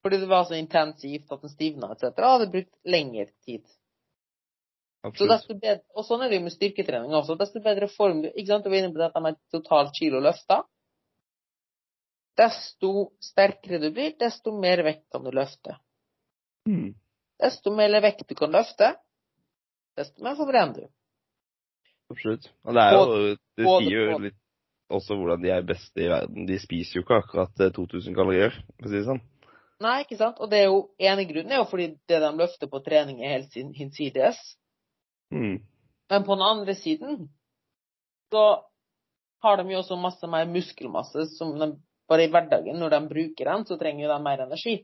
[0.05, 2.15] Fordi det var så intensivt at den stivna etc.
[2.23, 3.65] hadde brukt lengre tid.
[5.07, 7.37] Bedre, og sånn er det jo med styrketrening også.
[7.39, 8.65] Desto bedre form du ikke sant?
[8.65, 10.63] Du var inne på dette med totalt kilo løfta.
[12.37, 15.77] Desto sterkere du blir, desto mer vekt kan du løfte.
[16.69, 16.93] Mm.
[17.41, 18.93] Desto mer vekt du kan løfte,
[19.97, 20.91] desto mer forbrenner du.
[22.13, 22.51] Absolutt.
[22.63, 23.07] Og det er jo
[23.57, 24.37] Det sier jo litt
[24.87, 26.45] også hvordan de er beste i verden.
[26.47, 29.23] De spiser jo ikke akkurat eh, 2000 kalorier, for å si det sånn.
[29.83, 30.39] Nei, ikke sant?
[30.41, 33.35] Og det er jo ene grunnen er jo fordi det de løfter på trening, er
[33.35, 34.39] helt sin- hinsides.
[35.33, 35.59] Mm.
[36.09, 37.27] Men på den andre siden
[38.31, 38.45] så
[39.43, 41.67] har de jo også masse mer muskelmasse som de
[42.07, 44.75] bare i hverdagen, når de bruker den, så trenger jo de mer energi.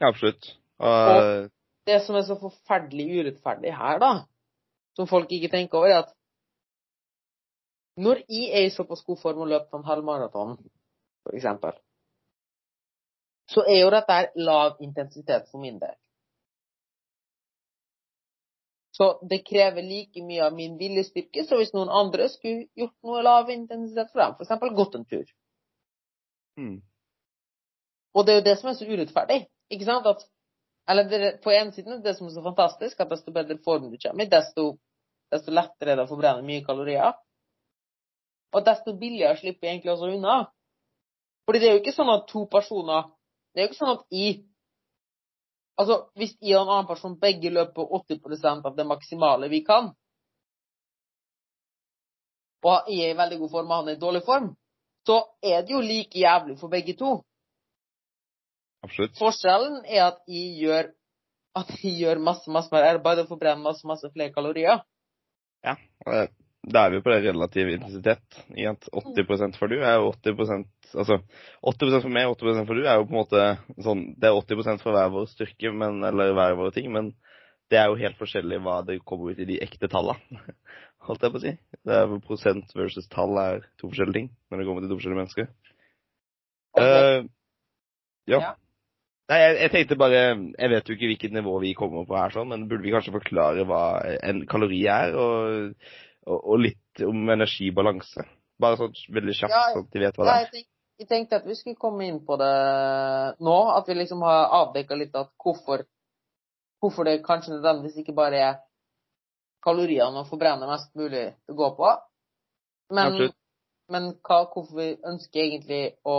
[0.00, 0.52] Ja, absolutt.
[0.78, 1.50] Og,
[1.86, 4.10] Det som er så forferdelig urettferdig her, da,
[4.96, 6.12] som folk ikke tenker over, er at
[8.00, 10.58] når jeg er i såpass god form og løper en halvmaraton,
[11.34, 11.74] eksempel,
[13.50, 15.96] så er jo dette lav intensitet for min del.
[18.96, 23.22] Så det krever like mye av min viljestyrke som hvis noen andre skulle gjort noe
[23.24, 24.74] lav intensitet for dem, f.eks.
[24.76, 25.28] gått en tur.
[26.60, 26.76] Mm.
[28.14, 29.40] Og det er jo det som er så urettferdig.
[29.70, 30.06] ikke sant?
[30.06, 30.24] At,
[30.90, 33.98] eller det, på en side det som er så fantastisk, at desto bedre form du
[34.02, 34.72] kommer i, desto,
[35.30, 37.14] desto lettere er det å forbrenne mye kalorier.
[38.50, 40.36] Og desto billigere slipper jeg egentlig også unna.
[41.46, 43.08] Fordi det er jo ikke sånn at to personer
[43.50, 44.26] Det er jo ikke sånn at i
[45.80, 49.86] Altså, hvis jeg og en annen person begge løper 80 av det maksimale vi kan,
[52.60, 54.50] og jeg er i veldig god form og han er i dårlig form,
[55.06, 57.20] så er det jo like jævlig for begge to.
[58.84, 59.16] Absolutt.
[59.18, 60.90] Forskjellen er at jeg gjør
[61.58, 64.84] at jeg gjør masse, masse mer arbeid og forbrenner masse, masse flere kalorier.
[66.06, 66.36] Og
[66.70, 68.42] Da er vi på det relativ intensitet.
[68.56, 71.20] i at 80% for du er jo 80% Altså
[71.62, 73.44] 80 for meg og 80 for du er jo på en måte
[73.80, 77.14] sånn Det er 80 for hver vår styrke, men, eller hver våre ting, men
[77.70, 80.40] det er jo helt forskjellig hva det kommer ut i de ekte tallene.
[81.06, 81.52] Holdt jeg på å si.
[81.86, 85.20] Det er Prosent versus tall er to forskjellige ting når det kommer til to forskjellige
[85.22, 85.52] mennesker.
[86.78, 87.30] Uh,
[88.30, 88.40] ja.
[88.40, 88.50] Ja.
[89.30, 92.34] Nei, jeg, jeg tenkte bare Jeg vet jo ikke hvilket nivå vi kommer på her,
[92.34, 93.82] sånn, men burde vi kanskje forklare hva
[94.26, 95.72] en kalori er, og,
[96.26, 98.26] og, og litt om energibalanse?
[98.60, 100.64] Bare sånn veldig kjapt, Ja, sånn at de vet hva det er.
[101.00, 102.52] jeg tenkte at vi skulle komme inn på det
[103.40, 103.56] nå.
[103.72, 105.86] At vi liksom har avdekka litt at hvorfor,
[106.80, 108.54] hvorfor det kanskje nødvendigvis ikke bare er
[109.64, 111.90] kaloriene å forbrenne mest mulig å gå på.
[112.96, 113.18] Men,
[113.92, 116.16] men hva, hvorfor vi ønsker egentlig å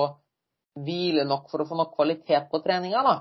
[0.86, 3.16] hvile nok for å få nok kvalitet på treninga, da.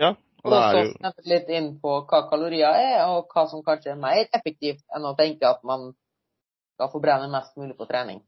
[0.00, 0.10] Ja,
[0.42, 3.64] og Og da er så jo litt inn på hva kalorier er, og hva som
[3.64, 5.90] kanskje er mer effektivt enn å tenke at man
[6.74, 8.22] skal forbrenne mest mulig på trening.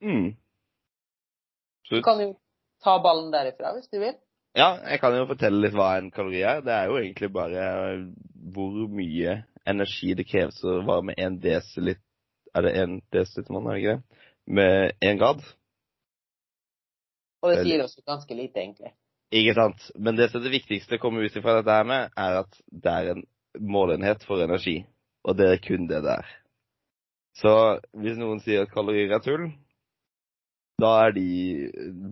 [0.00, 0.30] mm.
[1.90, 2.30] Du kan jo
[2.80, 4.14] ta ballen derifra hvis du vil.
[4.52, 6.60] Ja, jeg kan jo fortelle litt hva en kalori er.
[6.64, 7.64] Det er jo egentlig bare
[8.52, 9.38] hvor mye
[9.68, 12.02] energi det kreves å varme en desiliter
[12.52, 14.24] Er det en desiliter man, er det ikke det?
[14.52, 15.40] Med én grad?
[17.42, 18.92] Og det sier oss ganske lite, egentlig.
[19.32, 19.86] Ikke sant.
[19.96, 22.58] Men det som er det viktigste å komme ut ifra dette her med, er at
[22.68, 23.22] det er en
[23.58, 24.82] målenhet for energi.
[25.24, 26.28] Og det er kun det det er.
[27.40, 27.54] Så
[27.96, 29.48] hvis noen sier at kalorier er tull,
[30.80, 31.26] da er de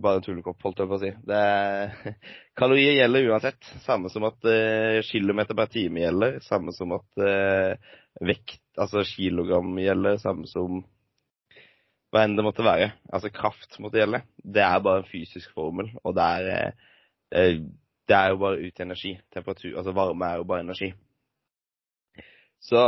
[0.03, 1.11] bare en tullekopp, holdt jeg på å si.
[1.33, 2.15] Er,
[2.59, 3.71] kalorier gjelder uansett.
[3.85, 6.37] Samme som at uh, kilometer per time gjelder.
[6.45, 10.21] Samme som at uh, vekt, altså kilogram gjelder.
[10.21, 10.83] Samme som
[12.11, 12.91] hva enn det måtte være.
[13.11, 14.23] Altså kraft måtte gjelde.
[14.43, 16.73] Det er bare en fysisk formel, og det er
[17.31, 17.61] eh,
[18.11, 19.13] det er jo bare ut energi.
[19.33, 20.91] Temperatur, altså varme er jo bare energi.
[22.61, 22.81] Så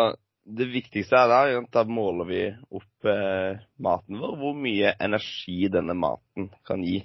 [0.43, 2.41] det viktigste er at da måler vi
[2.75, 6.99] opp eh, maten vår, hvor mye energi denne maten kan gi.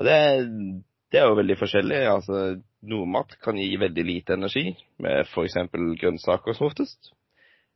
[0.00, 0.16] Og det,
[1.12, 2.00] det er jo veldig forskjellig.
[2.08, 2.40] Altså,
[2.88, 4.70] noe mat kan gi veldig lite energi,
[5.02, 5.58] med f.eks.
[6.00, 7.12] grønnsaker som oftest.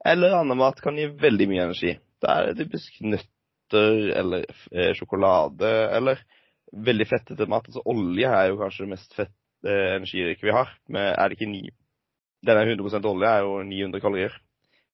[0.05, 1.95] Eller annen mat kan gi veldig mye energi.
[2.25, 6.25] Da er det typisk nøtter eller eh, sjokolade eller
[6.73, 7.69] veldig fettete mat.
[7.69, 9.37] Altså olje er jo kanskje det mest fett,
[9.69, 10.73] eh, energirike vi har.
[10.89, 11.67] Men er det ikke ni
[12.45, 14.35] Denne 100 olje er jo 900 kalorier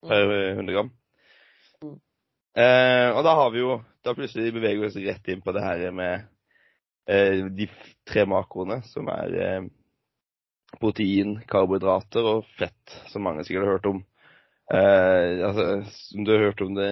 [0.07, 0.91] per eh, 100 gram.
[1.85, 1.97] Mm.
[2.57, 5.61] Eh, og da har vi jo Da plutselig beveger vi oss rett inn på det
[5.61, 6.23] her med
[7.05, 7.67] eh, de
[8.09, 9.67] tre makroene, som er eh,
[10.81, 14.01] protein, karbohydrater og fett, som mange sikkert har hørt om.
[14.73, 16.91] Eh, altså, som du har hørt om det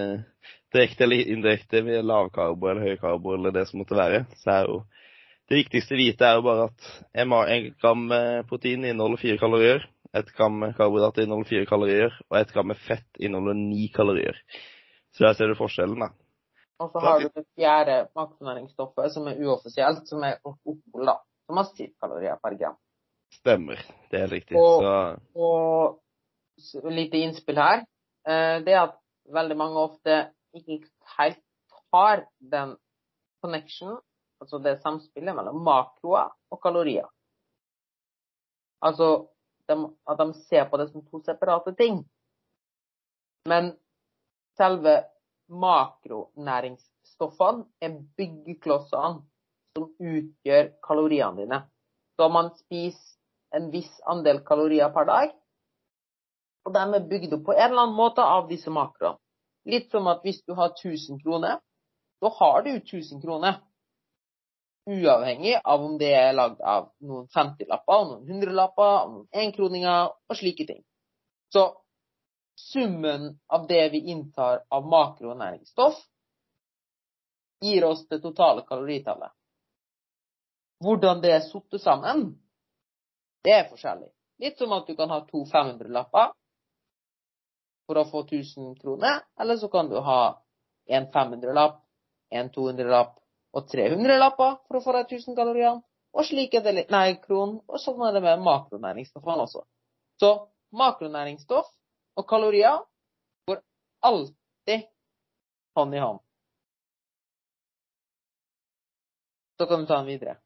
[0.73, 4.81] direkte eller indirekte ved lavkarbo eller høykarbo eller det som måtte være, så er jo
[5.49, 6.89] det viktigste å vite er jo bare at
[7.23, 12.51] en, gram eh, protein inneholder fire kalorier, et gram karbohydrater inneholder fire kalorier, og et
[12.53, 14.37] gram med fett inneholder ni kalorier.
[15.13, 16.09] Så der ser du forskjellen, da.
[16.79, 21.17] Og så har du det fjerde makronæringsstoffet, som er uoffisielt, som er alkohol, da.
[21.45, 22.77] Som har syv kalorier per gram.
[23.33, 23.81] Stemmer.
[24.11, 24.57] Det er riktig.
[24.57, 25.99] Og- Så
[26.83, 27.85] Og lite innspill her,
[28.27, 28.95] eh, det er at
[29.33, 30.83] veldig mange ofte ikke
[31.19, 31.43] helt
[31.93, 32.75] har den
[33.41, 33.99] connection
[34.41, 37.07] altså det samspillet mellom makroer og kalorier.
[38.81, 39.27] Altså
[39.69, 39.75] de,
[40.09, 41.95] at de ser på det som to separate ting.
[43.49, 43.63] Men
[44.59, 44.93] selve
[45.49, 49.21] makronæringsstoffene er byggeklossene
[49.77, 51.59] som utgjør kaloriene dine.
[52.19, 53.17] Så man spiser
[53.55, 55.31] en viss andel kalorier per dag,
[56.67, 59.17] og de er bygd opp på en eller annen måte av disse makroene.
[59.69, 61.55] Litt som at hvis du har 1000 kroner,
[62.19, 63.53] så har du 1000 kroner.
[64.89, 70.65] Uavhengig av om det er lagd av noen 50-lapper, noen 100-lapper, noen enkroninger og slike
[70.65, 70.79] ting.
[71.53, 71.65] Så
[72.57, 75.99] summen av det vi inntar av makronæringsstoff,
[77.61, 79.31] gir oss det totale kaloritallet.
[80.79, 82.31] Hvordan det er satt sammen,
[83.43, 84.09] det er forskjellig.
[84.39, 86.31] Litt som at du kan ha to 500-lapper
[87.85, 90.21] for å få 1000 kroner, eller så kan du ha
[90.89, 91.81] en 500-lapp,
[92.31, 93.18] en 200-lapp
[93.55, 95.79] og 300-lapper for å få deg 1000 kalorier.
[96.13, 99.63] Og slik er det nei, kron, og sånn er det med makronæringsstoffene også.
[100.21, 100.31] Så
[100.75, 101.69] makronæringsstoff
[102.17, 102.81] og kalorier
[103.49, 103.61] går
[104.09, 104.89] alltid
[105.77, 106.21] hånd i hånd.
[109.59, 110.37] Så kan du ta den videre.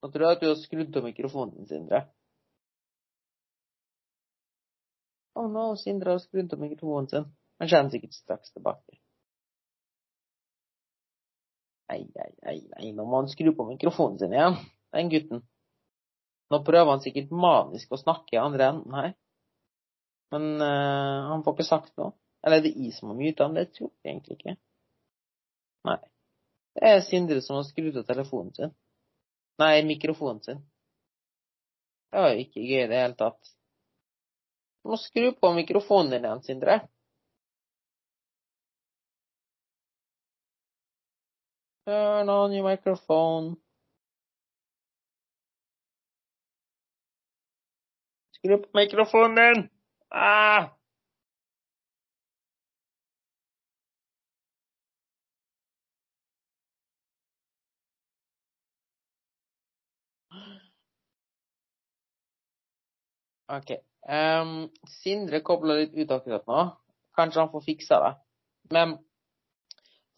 [0.00, 2.06] Nå tror jeg at du har skrudd av mikrofonen din, Sindre.
[5.36, 7.28] Å oh, nå, no, Sindre har skrudd av mikrofonen sin.
[7.60, 8.99] Han kommer sikkert straks tilbake.
[11.90, 14.58] Nei, nei, nei, ei, nå må han skru på mikrofonen sin igjen,
[14.94, 15.40] den gutten.
[16.50, 19.12] Nå prøver han sikkert manisk å snakke i andre enden her.
[20.30, 22.14] Men uh, han får ikke sagt noe.
[22.46, 23.56] Eller er det jeg som har myta han?
[23.58, 24.54] Det tror jeg egentlig ikke.
[25.90, 25.98] Nei.
[26.78, 28.74] Det er Sindre som har skrudd av telefonen sin.
[29.60, 30.62] Nei, mikrofonen sin.
[32.10, 33.50] Det var jo ikke gøy i det hele tatt.
[34.80, 36.78] Du må skru på mikrofonen din igjen, Sindre.
[41.90, 43.56] Turn on your microphone.
[48.30, 49.68] Skru på mikrofonen din!
[50.10, 50.70] Ah!
[63.48, 63.70] OK.
[64.06, 66.62] Um, Sindre kobla litt ut akkurat nå.
[67.18, 68.16] Kanskje han får fiksa det.
[68.70, 68.98] Men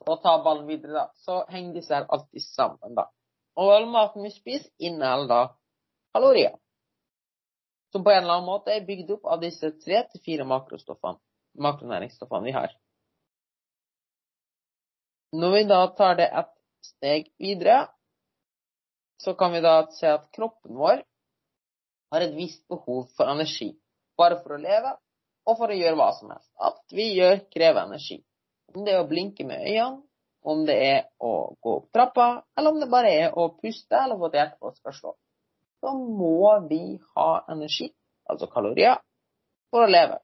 [0.06, 3.08] å ta ballen videre, da, så henger disse her alltid sammen, da.
[3.60, 5.40] Og all maten vi spiser, inneholder da
[6.16, 6.56] kalorier.
[7.92, 12.46] Som på en eller annen måte er bygd opp av disse tre til fire makronæringsstoffene
[12.46, 12.72] vi har.
[15.36, 16.52] Når vi da tar det et
[16.84, 17.86] steg videre,
[19.22, 21.04] så kan vi da se at kroppen vår
[22.12, 23.70] har et visst behov for energi.
[24.18, 24.96] Bare for å leve
[25.48, 26.50] og for å gjøre hva som helst.
[26.60, 28.18] Alt vi gjør, krever energi.
[28.72, 30.02] Om det er å blinke med øynene,
[30.42, 34.18] om det er å gå opp trappa, eller om det bare er å puste eller
[34.18, 35.14] få et hjerte skal slå.
[35.82, 37.90] Så må vi ha energi,
[38.30, 38.98] altså kalorier,
[39.70, 40.18] for å leve.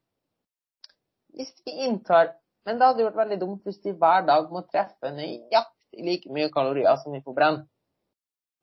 [1.34, 2.34] Hvis vi inntar
[2.66, 6.50] Men det hadde vært veldig dumt hvis vi hver dag må treffe nøyaktig like mye
[6.52, 7.62] kalorier som vi får brent.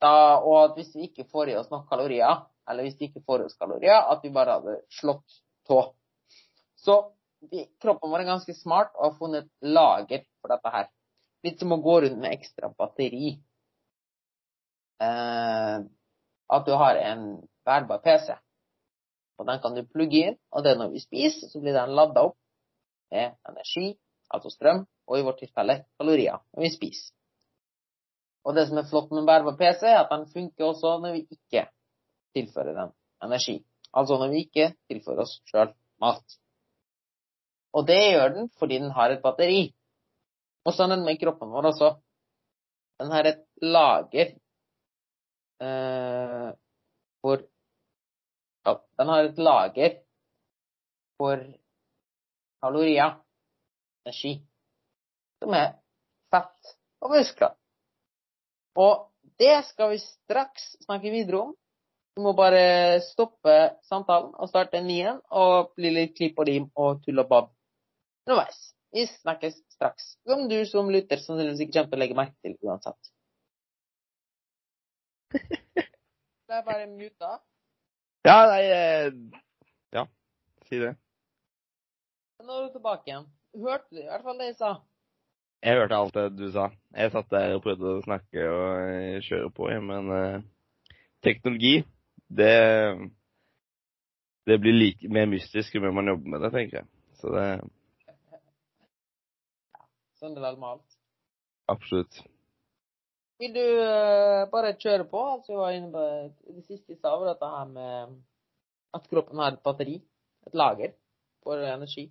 [0.04, 0.12] Da,
[0.46, 3.42] og at hvis vi ikke får i oss nok kalorier, eller hvis vi ikke får
[3.42, 5.80] i oss kalorier, at vi bare hadde slått tå.
[6.86, 7.00] Så
[7.82, 10.88] kroppen vår er ganske smart og har funnet lager for dette her.
[11.46, 13.36] Litt som å gå rundt med ekstra batteri.
[15.04, 15.78] Eh,
[16.56, 17.28] at du har en
[17.66, 18.36] bærbar PC.
[19.40, 21.96] Og den kan du plugge inn, og det er når vi spiser, så blir den
[21.98, 22.38] lada opp
[23.12, 23.90] med energi,
[24.32, 27.12] altså strøm, og i vårt tilfelle kalorier når vi spiser.
[28.46, 31.18] Og det som er flott med en bærbar PC, er at den funker også når
[31.18, 31.66] vi ikke
[32.38, 32.94] tilfører den
[33.26, 33.58] energi.
[33.94, 35.72] Altså når vi ikke tilfører oss sjøl
[36.04, 36.38] mat.
[37.76, 39.68] Og det gjør den fordi den har et batteri.
[40.66, 41.92] Og sånn er den med kroppen vår også.
[43.02, 44.32] Den har et lager
[45.66, 46.48] eh,
[47.22, 47.44] hvor
[48.66, 49.98] ja, Den har et lager
[51.20, 51.44] for
[52.64, 53.20] kalorier,
[54.06, 54.34] energi,
[55.44, 55.76] som er
[56.34, 56.74] fett
[57.04, 57.54] og muskler.
[58.80, 59.06] Og
[59.40, 61.54] det skal vi straks snakke videre om
[62.16, 63.54] du må bare stoppe
[63.90, 67.28] samtalen og starte en ny en, og bli litt klipp og lim og tull og
[67.28, 67.55] babb
[68.26, 68.62] underveis.
[68.96, 70.04] Vi snakkes straks.
[70.24, 73.12] Som du som lytter sannsynligvis ikke kommer til å legge merke til uansett.
[76.46, 77.40] Det er bare muta.
[78.26, 79.08] Ja, nei eh,
[79.94, 80.06] Ja,
[80.70, 80.94] si det.
[82.46, 83.26] Nå er du tilbake igjen.
[83.58, 84.72] Hørte du i hvert fall det jeg sa?
[85.66, 86.68] Jeg hørte alt det du sa.
[86.94, 90.44] Jeg satt der og prøvde å snakke og eh, kjøre på, men uh,
[91.26, 91.80] teknologi
[92.30, 92.54] det,
[94.46, 96.88] det blir like, mer mystisk jo mer man jobber med det, tenker jeg.
[97.18, 97.48] Så det
[100.20, 100.98] Sånn er det vel med alt.
[101.72, 102.22] Absolutt.
[103.42, 105.22] Vil du uh, bare kjøre på?
[105.34, 106.04] Altså, jeg var inne på
[106.56, 108.16] det siste jeg sa, var dette her med
[108.96, 109.98] at kroppen har et batteri,
[110.48, 110.94] et lager,
[111.44, 112.08] for energi.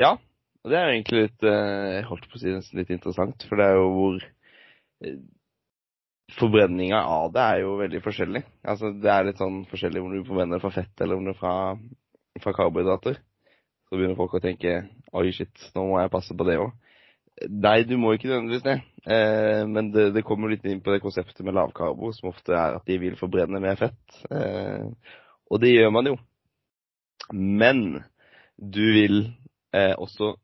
[0.00, 0.16] Ja,
[0.62, 3.46] og det er jo egentlig litt eh, Jeg holdt på å si nesten litt interessant,
[3.48, 4.26] for det er jo hvor
[5.06, 5.18] eh,
[6.32, 8.40] Forbrenninga av det er jo veldig forskjellig.
[8.72, 11.34] Altså, det er litt sånn forskjellig om du forbrenner det fra fett eller om det
[11.34, 11.56] er fra,
[12.40, 13.18] fra karbohydrater.
[13.92, 14.70] Så begynner folk å tenke
[15.12, 16.70] oi, shit, nå må jeg passe på det òg.
[17.52, 18.78] Nei, du må ikke nødvendigvis det.
[19.04, 22.78] Eh, men det, det, kommer litt inn på det konseptet med lavkarbo, som ofte er
[22.78, 24.16] at de vil forbrenne mer fett.
[24.32, 24.88] Eh,
[25.52, 26.16] og det gjør man jo.
[27.36, 27.82] Men
[28.56, 29.18] du vil
[29.76, 30.38] eh, også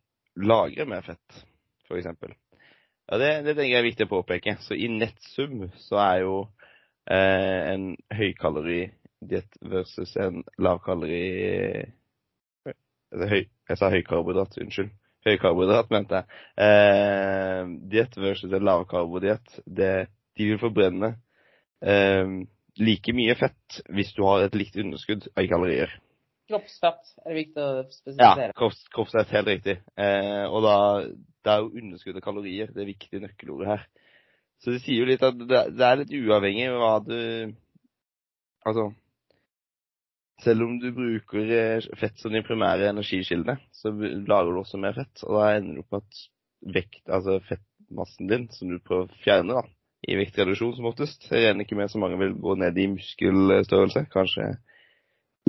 [0.45, 1.41] lagre mer fett,
[1.89, 2.13] f.eks.
[2.13, 4.59] Ja, det, det tenker jeg er viktig å påpeke.
[4.61, 6.35] Så i nettsum så er jo
[7.09, 11.25] eh, en høykaloridiett versus en lavkalori
[13.13, 14.91] høy, Jeg sa høykarbohydrat, unnskyld.
[15.27, 16.43] Høykarbohydrat, mente jeg.
[16.65, 19.61] Eh, diett versus en lavkarbodiett.
[19.67, 20.07] De
[20.39, 21.15] vil forbrenne
[21.83, 22.37] eh,
[22.79, 25.93] like mye fett hvis du har et likt underskudd av kalorier.
[26.49, 28.47] Kroppsfett er det viktig å spesifisere.
[28.49, 29.77] Ja, kropps, kroppsfett, helt riktig.
[30.01, 30.77] Eh, og da
[31.45, 33.85] det er jo underskudd av kalorier det er viktige nøkkelordet her.
[34.63, 37.19] Så det sier jo litt at det, det er litt uavhengig av hva du
[38.67, 38.89] Altså
[40.43, 44.95] Selv om du bruker eh, fett som din primære energikilde, så lager du også mer
[44.95, 45.25] fett.
[45.27, 46.21] Og da ender du på at
[46.75, 49.65] vekt, altså fettmassen din, som du prøver å fjerne da,
[50.07, 54.05] i vektreduksjon som oftest regner ikke med så mange vil gå ned i muskelstørrelse.
[54.15, 54.53] Kanskje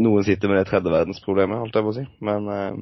[0.01, 2.05] noen sitter med det tredje verdensproblemet, holdt jeg på å si.
[2.25, 2.79] Men uh,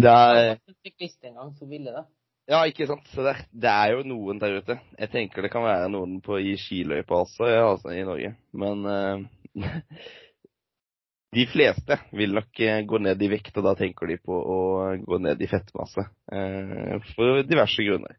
[0.00, 2.06] det er syklist en gang som ville det.
[2.50, 3.06] Ja, ikke sant.
[3.12, 4.80] Så det, det, er jo noen der ute.
[4.98, 8.32] Jeg tenker det kan være noen på, i skiløypa altså, i Norge.
[8.58, 9.28] Men uh,
[11.36, 14.58] de fleste vil nok uh, gå ned i vekt, og da tenker de på å
[15.04, 16.06] gå ned i fettmasse.
[16.32, 18.18] Uh, for diverse grunner.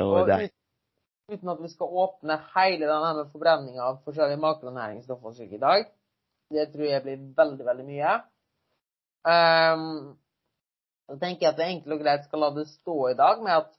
[0.00, 0.52] og det er
[1.32, 5.86] uten at vi skal åpne hele denne med forbrenning av forskjellige makronæringsstoffer i dag.
[6.52, 8.12] Det tror jeg blir veldig, veldig mye.
[9.24, 9.86] Um,
[11.08, 13.56] så tenker jeg at det enkelt og greit skal la det stå i dag med
[13.62, 13.72] at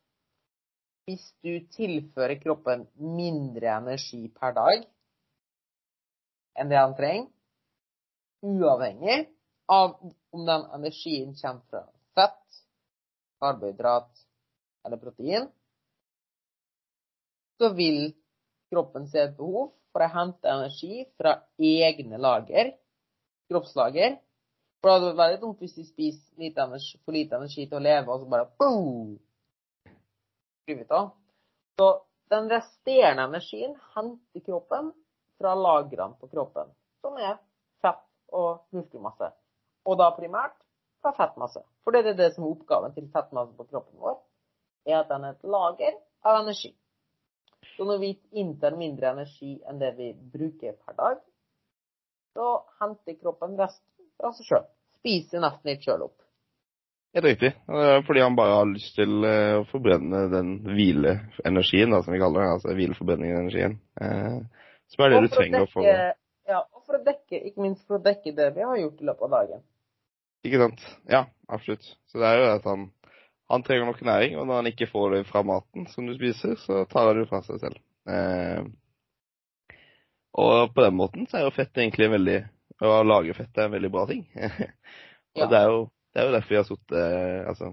[1.05, 4.85] hvis du tilfører kroppen mindre energi per dag
[6.55, 7.29] enn det han trenger,
[8.45, 9.25] uavhengig
[9.71, 9.95] av
[10.35, 11.83] om den energien kommer fra
[12.15, 12.59] fett,
[13.41, 14.25] karbohydrat
[14.85, 15.47] eller protein,
[17.57, 18.13] så vil
[18.69, 22.73] kroppen se et behov for å hente energi fra egne lager,
[23.49, 24.17] kroppslager,
[24.81, 27.85] for det hadde vært dumt hvis de spiser lite energi, for lite energi til å
[27.85, 29.15] leve, og så bare boom!
[31.79, 31.87] Så
[32.33, 34.91] den resterende energien henter kroppen
[35.39, 36.71] fra lagrene på kroppen,
[37.03, 37.37] som er
[37.83, 39.31] fett og muskelmasse.
[39.85, 40.55] Og da primært
[41.03, 41.61] fra fettmasse.
[41.83, 44.17] For det er det som er oppgaven til fettmasse på kroppen vår,
[44.89, 46.71] er at den er et lager av energi.
[47.75, 51.19] Så når vi inntar mindre energi enn det vi bruker per dag,
[52.35, 52.49] så
[52.81, 54.65] henter kroppen resten fra seg sjøl
[55.05, 56.17] spiser nesten litt sjøl opp.
[57.15, 57.53] Helt riktig.
[58.07, 62.55] Fordi han bare har lyst til eh, å forbrenne den hvileenergien, som vi kaller det.
[62.57, 63.77] Altså hvileforbrenningsenergien.
[64.01, 64.64] Eh,
[64.95, 68.03] som er det du trenger for Ja, og for å dekke, ikke minst for å
[68.05, 69.63] dekke det vi har gjort i løpet av dagen.
[70.45, 70.83] Ikke sant.
[71.09, 71.87] Ja, absolutt.
[72.11, 72.83] Så det er jo at han,
[73.49, 76.53] han trenger nok næring, og når han ikke får det fra maten som du spiser,
[76.61, 77.79] så tar han det fra seg selv.
[78.13, 78.61] Eh,
[80.37, 82.37] og på den måten så er jo fett egentlig en veldig
[82.83, 84.25] å lage fett er en veldig bra ting.
[85.35, 85.47] og ja.
[85.47, 85.81] det, er jo,
[86.11, 87.71] det, er jo, derfor vi har sittet eh, Altså,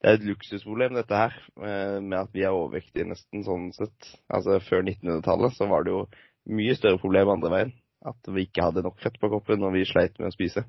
[0.00, 4.12] det er et luksusproblem dette her, eh, med at vi er overvektige nesten sånn sett.
[4.32, 6.04] Altså før 1900-tallet så var det jo
[6.48, 7.72] mye større problem andre veien.
[8.06, 10.64] At vi ikke hadde nok fett på kroppen når vi sleit med å spise.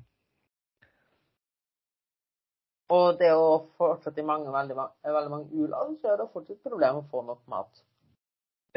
[2.92, 6.68] Og det å fortsatt i mange, veldig, veldig mange u-land, så er det fortsatt et
[6.68, 7.80] problem å få nok mat.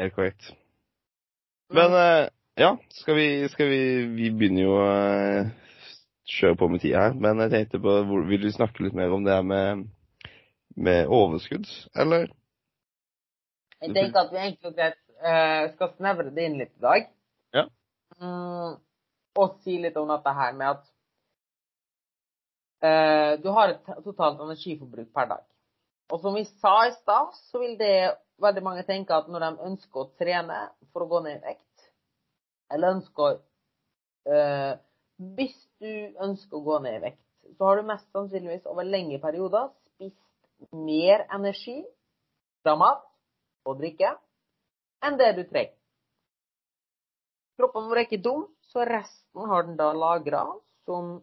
[0.00, 0.48] Helt korrekt.
[1.74, 3.80] Men eh, ja, skal vi, skal vi
[4.16, 5.48] Vi begynner jo å uh,
[6.30, 7.18] kjøre på med tida her.
[7.20, 7.98] Men jeg tenkte på
[8.30, 9.86] Vil du snakke litt mer om det her med,
[10.76, 12.30] med overskudd, eller?
[13.82, 17.08] Jeg tenker at vi egentlig greit uh, skal snevre det inn litt i dag.
[17.56, 17.66] Ja.
[18.22, 18.78] Mm,
[19.36, 20.86] og si litt om dette her med at
[22.86, 25.44] uh, du har et totalt energiforbruk per dag.
[26.14, 29.68] Og som vi sa i stad, så vil det veldig mange tenke at når de
[29.70, 30.58] ønsker å trene
[30.92, 31.86] for å gå ned i vekt,
[32.72, 33.38] eller ønsker
[34.30, 34.74] eh,
[35.36, 37.22] Hvis du ønsker å gå ned i vekt,
[37.56, 41.78] så har du mest sannsynligvis over lengre perioder spist mer energi
[42.62, 43.04] fra mat
[43.66, 44.12] og drikke
[45.06, 45.74] enn det du trenger.
[47.56, 50.42] Kroppen vår er ikke dum, så resten har den da lagra
[50.84, 51.20] som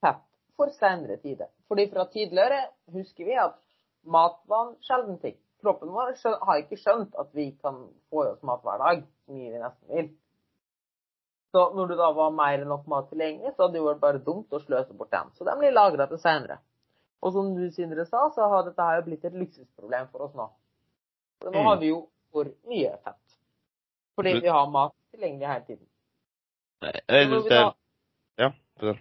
[0.00, 0.22] fett
[0.56, 1.50] for senere tider.
[1.68, 2.62] Fordi fra tidligere
[2.94, 3.58] husker vi at
[4.06, 5.36] mat var en sjelden ting.
[5.60, 6.14] Kroppen vår
[6.46, 9.60] har ikke skjønt at vi kan få i oss mat hver dag, så mye vi
[9.60, 10.08] nesten vil.
[11.52, 14.24] Så når det da var mer enn nok mat tilgjengelig, så hadde det vært bare
[14.24, 15.30] dumt å sløse bort den.
[15.36, 16.58] Så den blir lagra til senere.
[17.24, 20.50] Og som du Sindre sa, så har dette her blitt et luksusproblem for oss nå.
[21.40, 21.66] For nå Mm.
[21.66, 23.36] har vi jo for mye fett.
[24.16, 25.86] Fordi vi har mat tilgjengelig hele tiden.
[26.82, 27.72] Jeg Så når det da,
[28.38, 28.50] Ja.
[28.78, 28.98] fortell.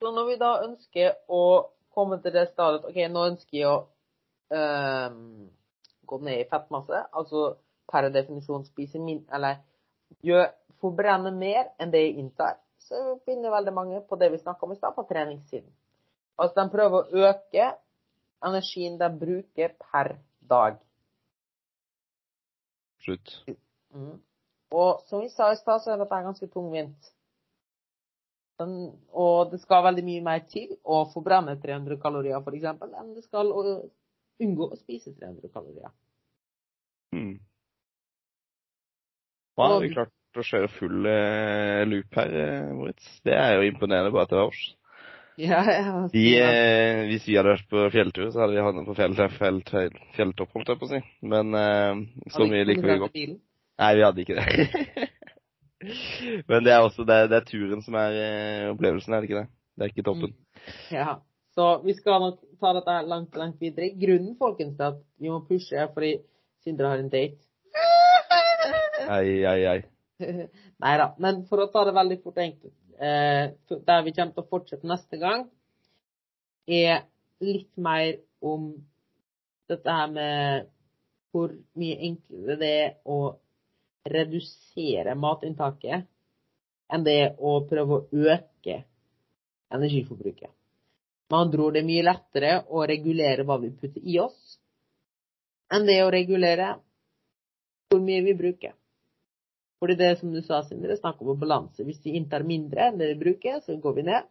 [0.00, 3.86] så når vi da ønsker å komme til det stadiet OK, nå ønsker jeg å
[4.50, 5.50] um,
[6.06, 7.56] gå ned i fettmasse, altså
[7.92, 9.26] per definisjon spise min...
[9.32, 9.60] Eller
[10.24, 10.48] gjør,
[10.80, 14.72] forbrenne mer enn det jeg inntar, så begynner veldig mange på det vi snakka om
[14.72, 15.70] i stad, på treningssiden.
[16.38, 17.72] Altså de prøver å øke
[18.46, 20.14] energien de bruker per
[20.50, 20.78] dag.
[23.08, 23.36] Slutt.
[23.96, 24.18] Mm.
[24.76, 27.12] Og som vi sa i stad, så er dette ganske tungvint.
[28.60, 28.74] Den,
[29.14, 33.52] og det skal veldig mye mer til å forbrenne 300 kalorier, f.eks., enn det skal
[33.54, 33.62] å
[34.44, 35.92] unngå å spise 300 kalorier.
[37.14, 37.38] Mm.
[39.58, 43.06] Har vi klart å kjøre full eh, loop her, eh, Moritz?
[43.26, 44.60] Det er jo imponerende bare til oss.
[45.48, 46.08] Ja, ja.
[46.12, 49.60] Vi, eh, hvis vi hadde vært på fjelltur, så hadde vi havnet på fjell, fjell,
[49.68, 50.98] fjell, fjelltopp, holdt jeg på å si.
[51.30, 52.00] Men eh,
[52.34, 53.20] så mye liker vi godt.
[53.78, 55.06] Nei, vi hadde ikke det.
[56.50, 59.44] Men det er også det, det er turen som er eh, opplevelsen, er det ikke
[59.44, 59.50] det?
[59.78, 60.34] Det er ikke toppen.
[60.90, 61.20] Ja.
[61.54, 63.92] Så vi skal nok ta dette langt, langt videre.
[63.94, 66.16] Grunnen, folkens, til at vi må pushe, er fordi
[66.66, 67.38] Sindre har en date.
[69.06, 69.78] Ei, ei, ei.
[70.82, 71.12] Nei da.
[71.22, 74.88] Men for å ta det veldig fort og enkelt Der vi kommer til å fortsette
[74.88, 75.46] neste gang,
[76.66, 77.04] er
[77.40, 78.72] litt mer om
[79.70, 80.68] dette her med
[81.32, 83.18] hvor mye enklere det er å
[84.08, 86.06] redusere matinntaket
[86.88, 88.78] enn det å prøve å øke
[89.74, 90.50] energiforbruket.
[91.28, 94.56] Med andre ord, det er mye lettere å regulere hva vi putter i oss,
[95.68, 96.78] enn det å regulere
[97.88, 98.72] hvor mye vi bruker.
[99.78, 101.84] Fordi det som du sa, Sindre, snakk om balanse.
[101.86, 104.26] Hvis vi inntar mindre enn det vi bruker, så går vi ned.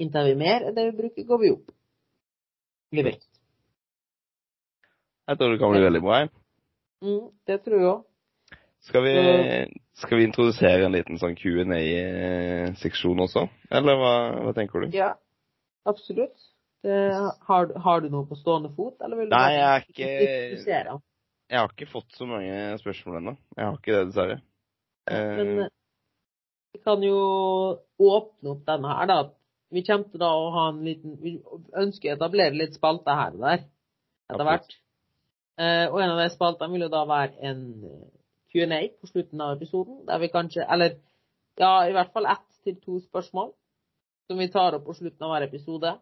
[0.00, 1.72] Inntar vi mer enn det vi bruker, går vi opp.
[2.96, 3.28] I vekt.
[5.26, 6.20] Jeg tror det kan bli veldig bra.
[7.04, 8.04] Mm, det tror jeg òg.
[8.86, 9.14] Skal vi,
[9.98, 13.48] skal vi introdusere en liten sånn Q&A-seksjon også?
[13.74, 14.12] Eller hva,
[14.44, 14.94] hva tenker du?
[14.94, 15.16] Ja,
[15.90, 16.36] absolutt.
[16.86, 16.94] Det,
[17.48, 20.98] har, har, du noe på stående fot, eller vil du Nei, jeg er ikke?
[21.46, 23.36] Jeg har ikke fått så mange spørsmål ennå.
[23.56, 24.38] Jeg har ikke det, dessverre.
[24.40, 24.46] Men
[25.06, 25.68] Eh, eh,
[26.74, 27.18] vi kan jo
[28.02, 29.18] åpne opp denne her, da.
[29.72, 31.36] Vi kommer til da å ha en liten Vi
[31.74, 33.62] ønsker å etablere litt spalter her og der
[34.30, 34.76] etter hvert.
[35.56, 38.08] Eh, og en av de spaltene vil jo da være en eh,
[38.52, 40.98] Q&A på slutten av episoden, der vi kanskje Eller
[41.56, 43.54] ja, i hvert fall ett til to spørsmål
[44.26, 45.94] som vi tar opp på slutten av hver episode.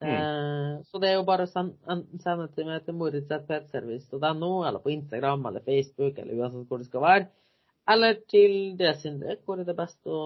[0.00, 1.74] Eh, så det er jo bare å sende,
[2.22, 7.02] sende til meg til moritz.ptservice.no, eller på Instagram eller Facebook, eller uansett hvor det skal
[7.02, 7.26] være.
[7.88, 9.38] Eller til det, Sindre.
[9.46, 10.20] Hvor er det best å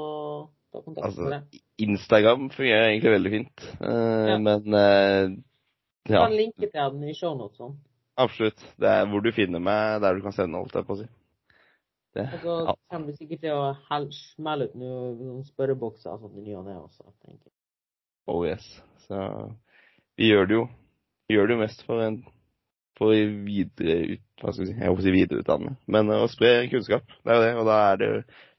[0.73, 1.63] ta kontakt Altså, med deg?
[1.87, 3.65] Instagram fungerer egentlig veldig fint.
[3.81, 4.37] Eh, Ja.
[4.43, 5.25] Men eh,
[6.11, 6.19] ja.
[6.19, 7.77] Du kan linke til den i shownotene.
[8.19, 8.61] absolutt.
[8.81, 11.09] Det er hvor du finner meg, der du kan sende, holdt jeg på å si.
[12.13, 13.73] Det, Og så kommer du sikkert til å
[14.13, 17.07] smelle ut noen spørrebokser og sånt i ny og ne også.
[17.25, 17.55] tenker jeg.
[18.31, 18.65] Oh yes.
[19.07, 19.19] Så
[20.19, 20.69] vi gjør det jo.
[21.29, 22.23] Vi gjør det jo mest for en
[22.99, 25.75] for å videre ut, hva skal vi si, jeg håper å si videreutdanne.
[25.91, 27.53] Men å spre kunnskap, det er jo det.
[27.63, 28.11] Og da er det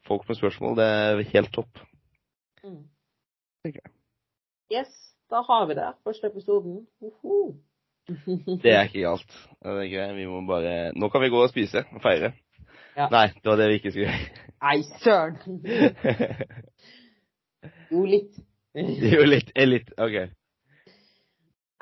[0.09, 0.77] folk med spørsmål.
[0.79, 1.83] Det er helt topp.
[2.63, 2.81] Mm.
[3.63, 3.93] Tenker jeg.
[4.73, 4.95] Yes,
[5.31, 5.91] da har vi det.
[6.07, 6.81] Første episoden.
[7.03, 7.53] Uhu.
[8.63, 9.35] Det er ikke galt.
[9.63, 10.15] Det er greit.
[10.17, 12.33] Vi må bare Nå kan vi gå og spise og feire.
[12.97, 13.07] Ja.
[13.13, 14.49] Nei, det var det vi ikke skulle gjøre.
[14.63, 15.37] Nei, søren!
[17.93, 18.35] Jo, litt.
[19.13, 19.51] jo, litt.
[19.57, 19.93] Litt.
[20.01, 20.17] OK.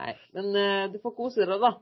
[0.01, 1.75] Nei, men uh, du får kose deg, da.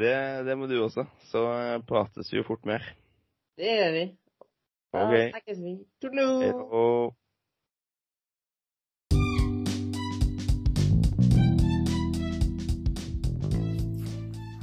[0.00, 0.16] Det,
[0.48, 1.06] det må du også.
[1.30, 2.84] Så uh, prates vi jo fort mer.
[3.60, 4.04] Det gjør vi.
[4.90, 5.74] Da snakkes vi.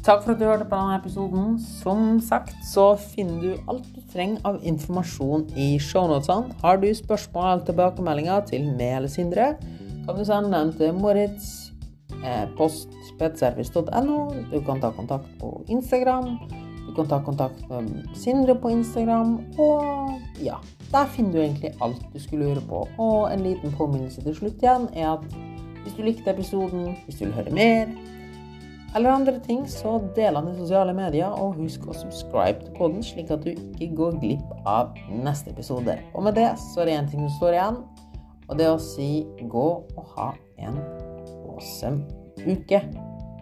[0.08, 1.58] Takk for at du hørte på denne episoden.
[1.60, 6.56] Som sagt så finner du alt du trenger av informasjon i shownotene.
[6.62, 9.50] Har du spørsmål eller tilbakemeldinger til meg eller Sindre,
[10.08, 11.72] kan du sende den til Moritz
[12.24, 12.47] eh.
[14.51, 16.38] Du kan ta kontakt på Instagram.
[16.88, 19.39] Du kan ta kontakt med Sindre på Instagram.
[19.60, 20.55] Og ja,
[20.91, 22.88] der finner du egentlig alt du skulle lure på.
[22.97, 25.26] Og en liten påminnelse til slutt igjen er at
[25.84, 27.91] hvis du likte episoden, hvis du vil høre mer,
[28.95, 33.03] eller andre ting, så del den i sosiale medier, og husk å subscribe til koden
[33.03, 35.99] slik at du ikke går glipp av neste episode.
[36.16, 37.82] Og med det så er det én ting som står igjen,
[38.48, 40.80] og det å si gå og ha en
[41.48, 42.04] awesome
[42.48, 42.82] uke.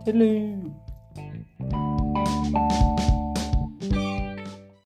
[0.06, 0.85] Hello.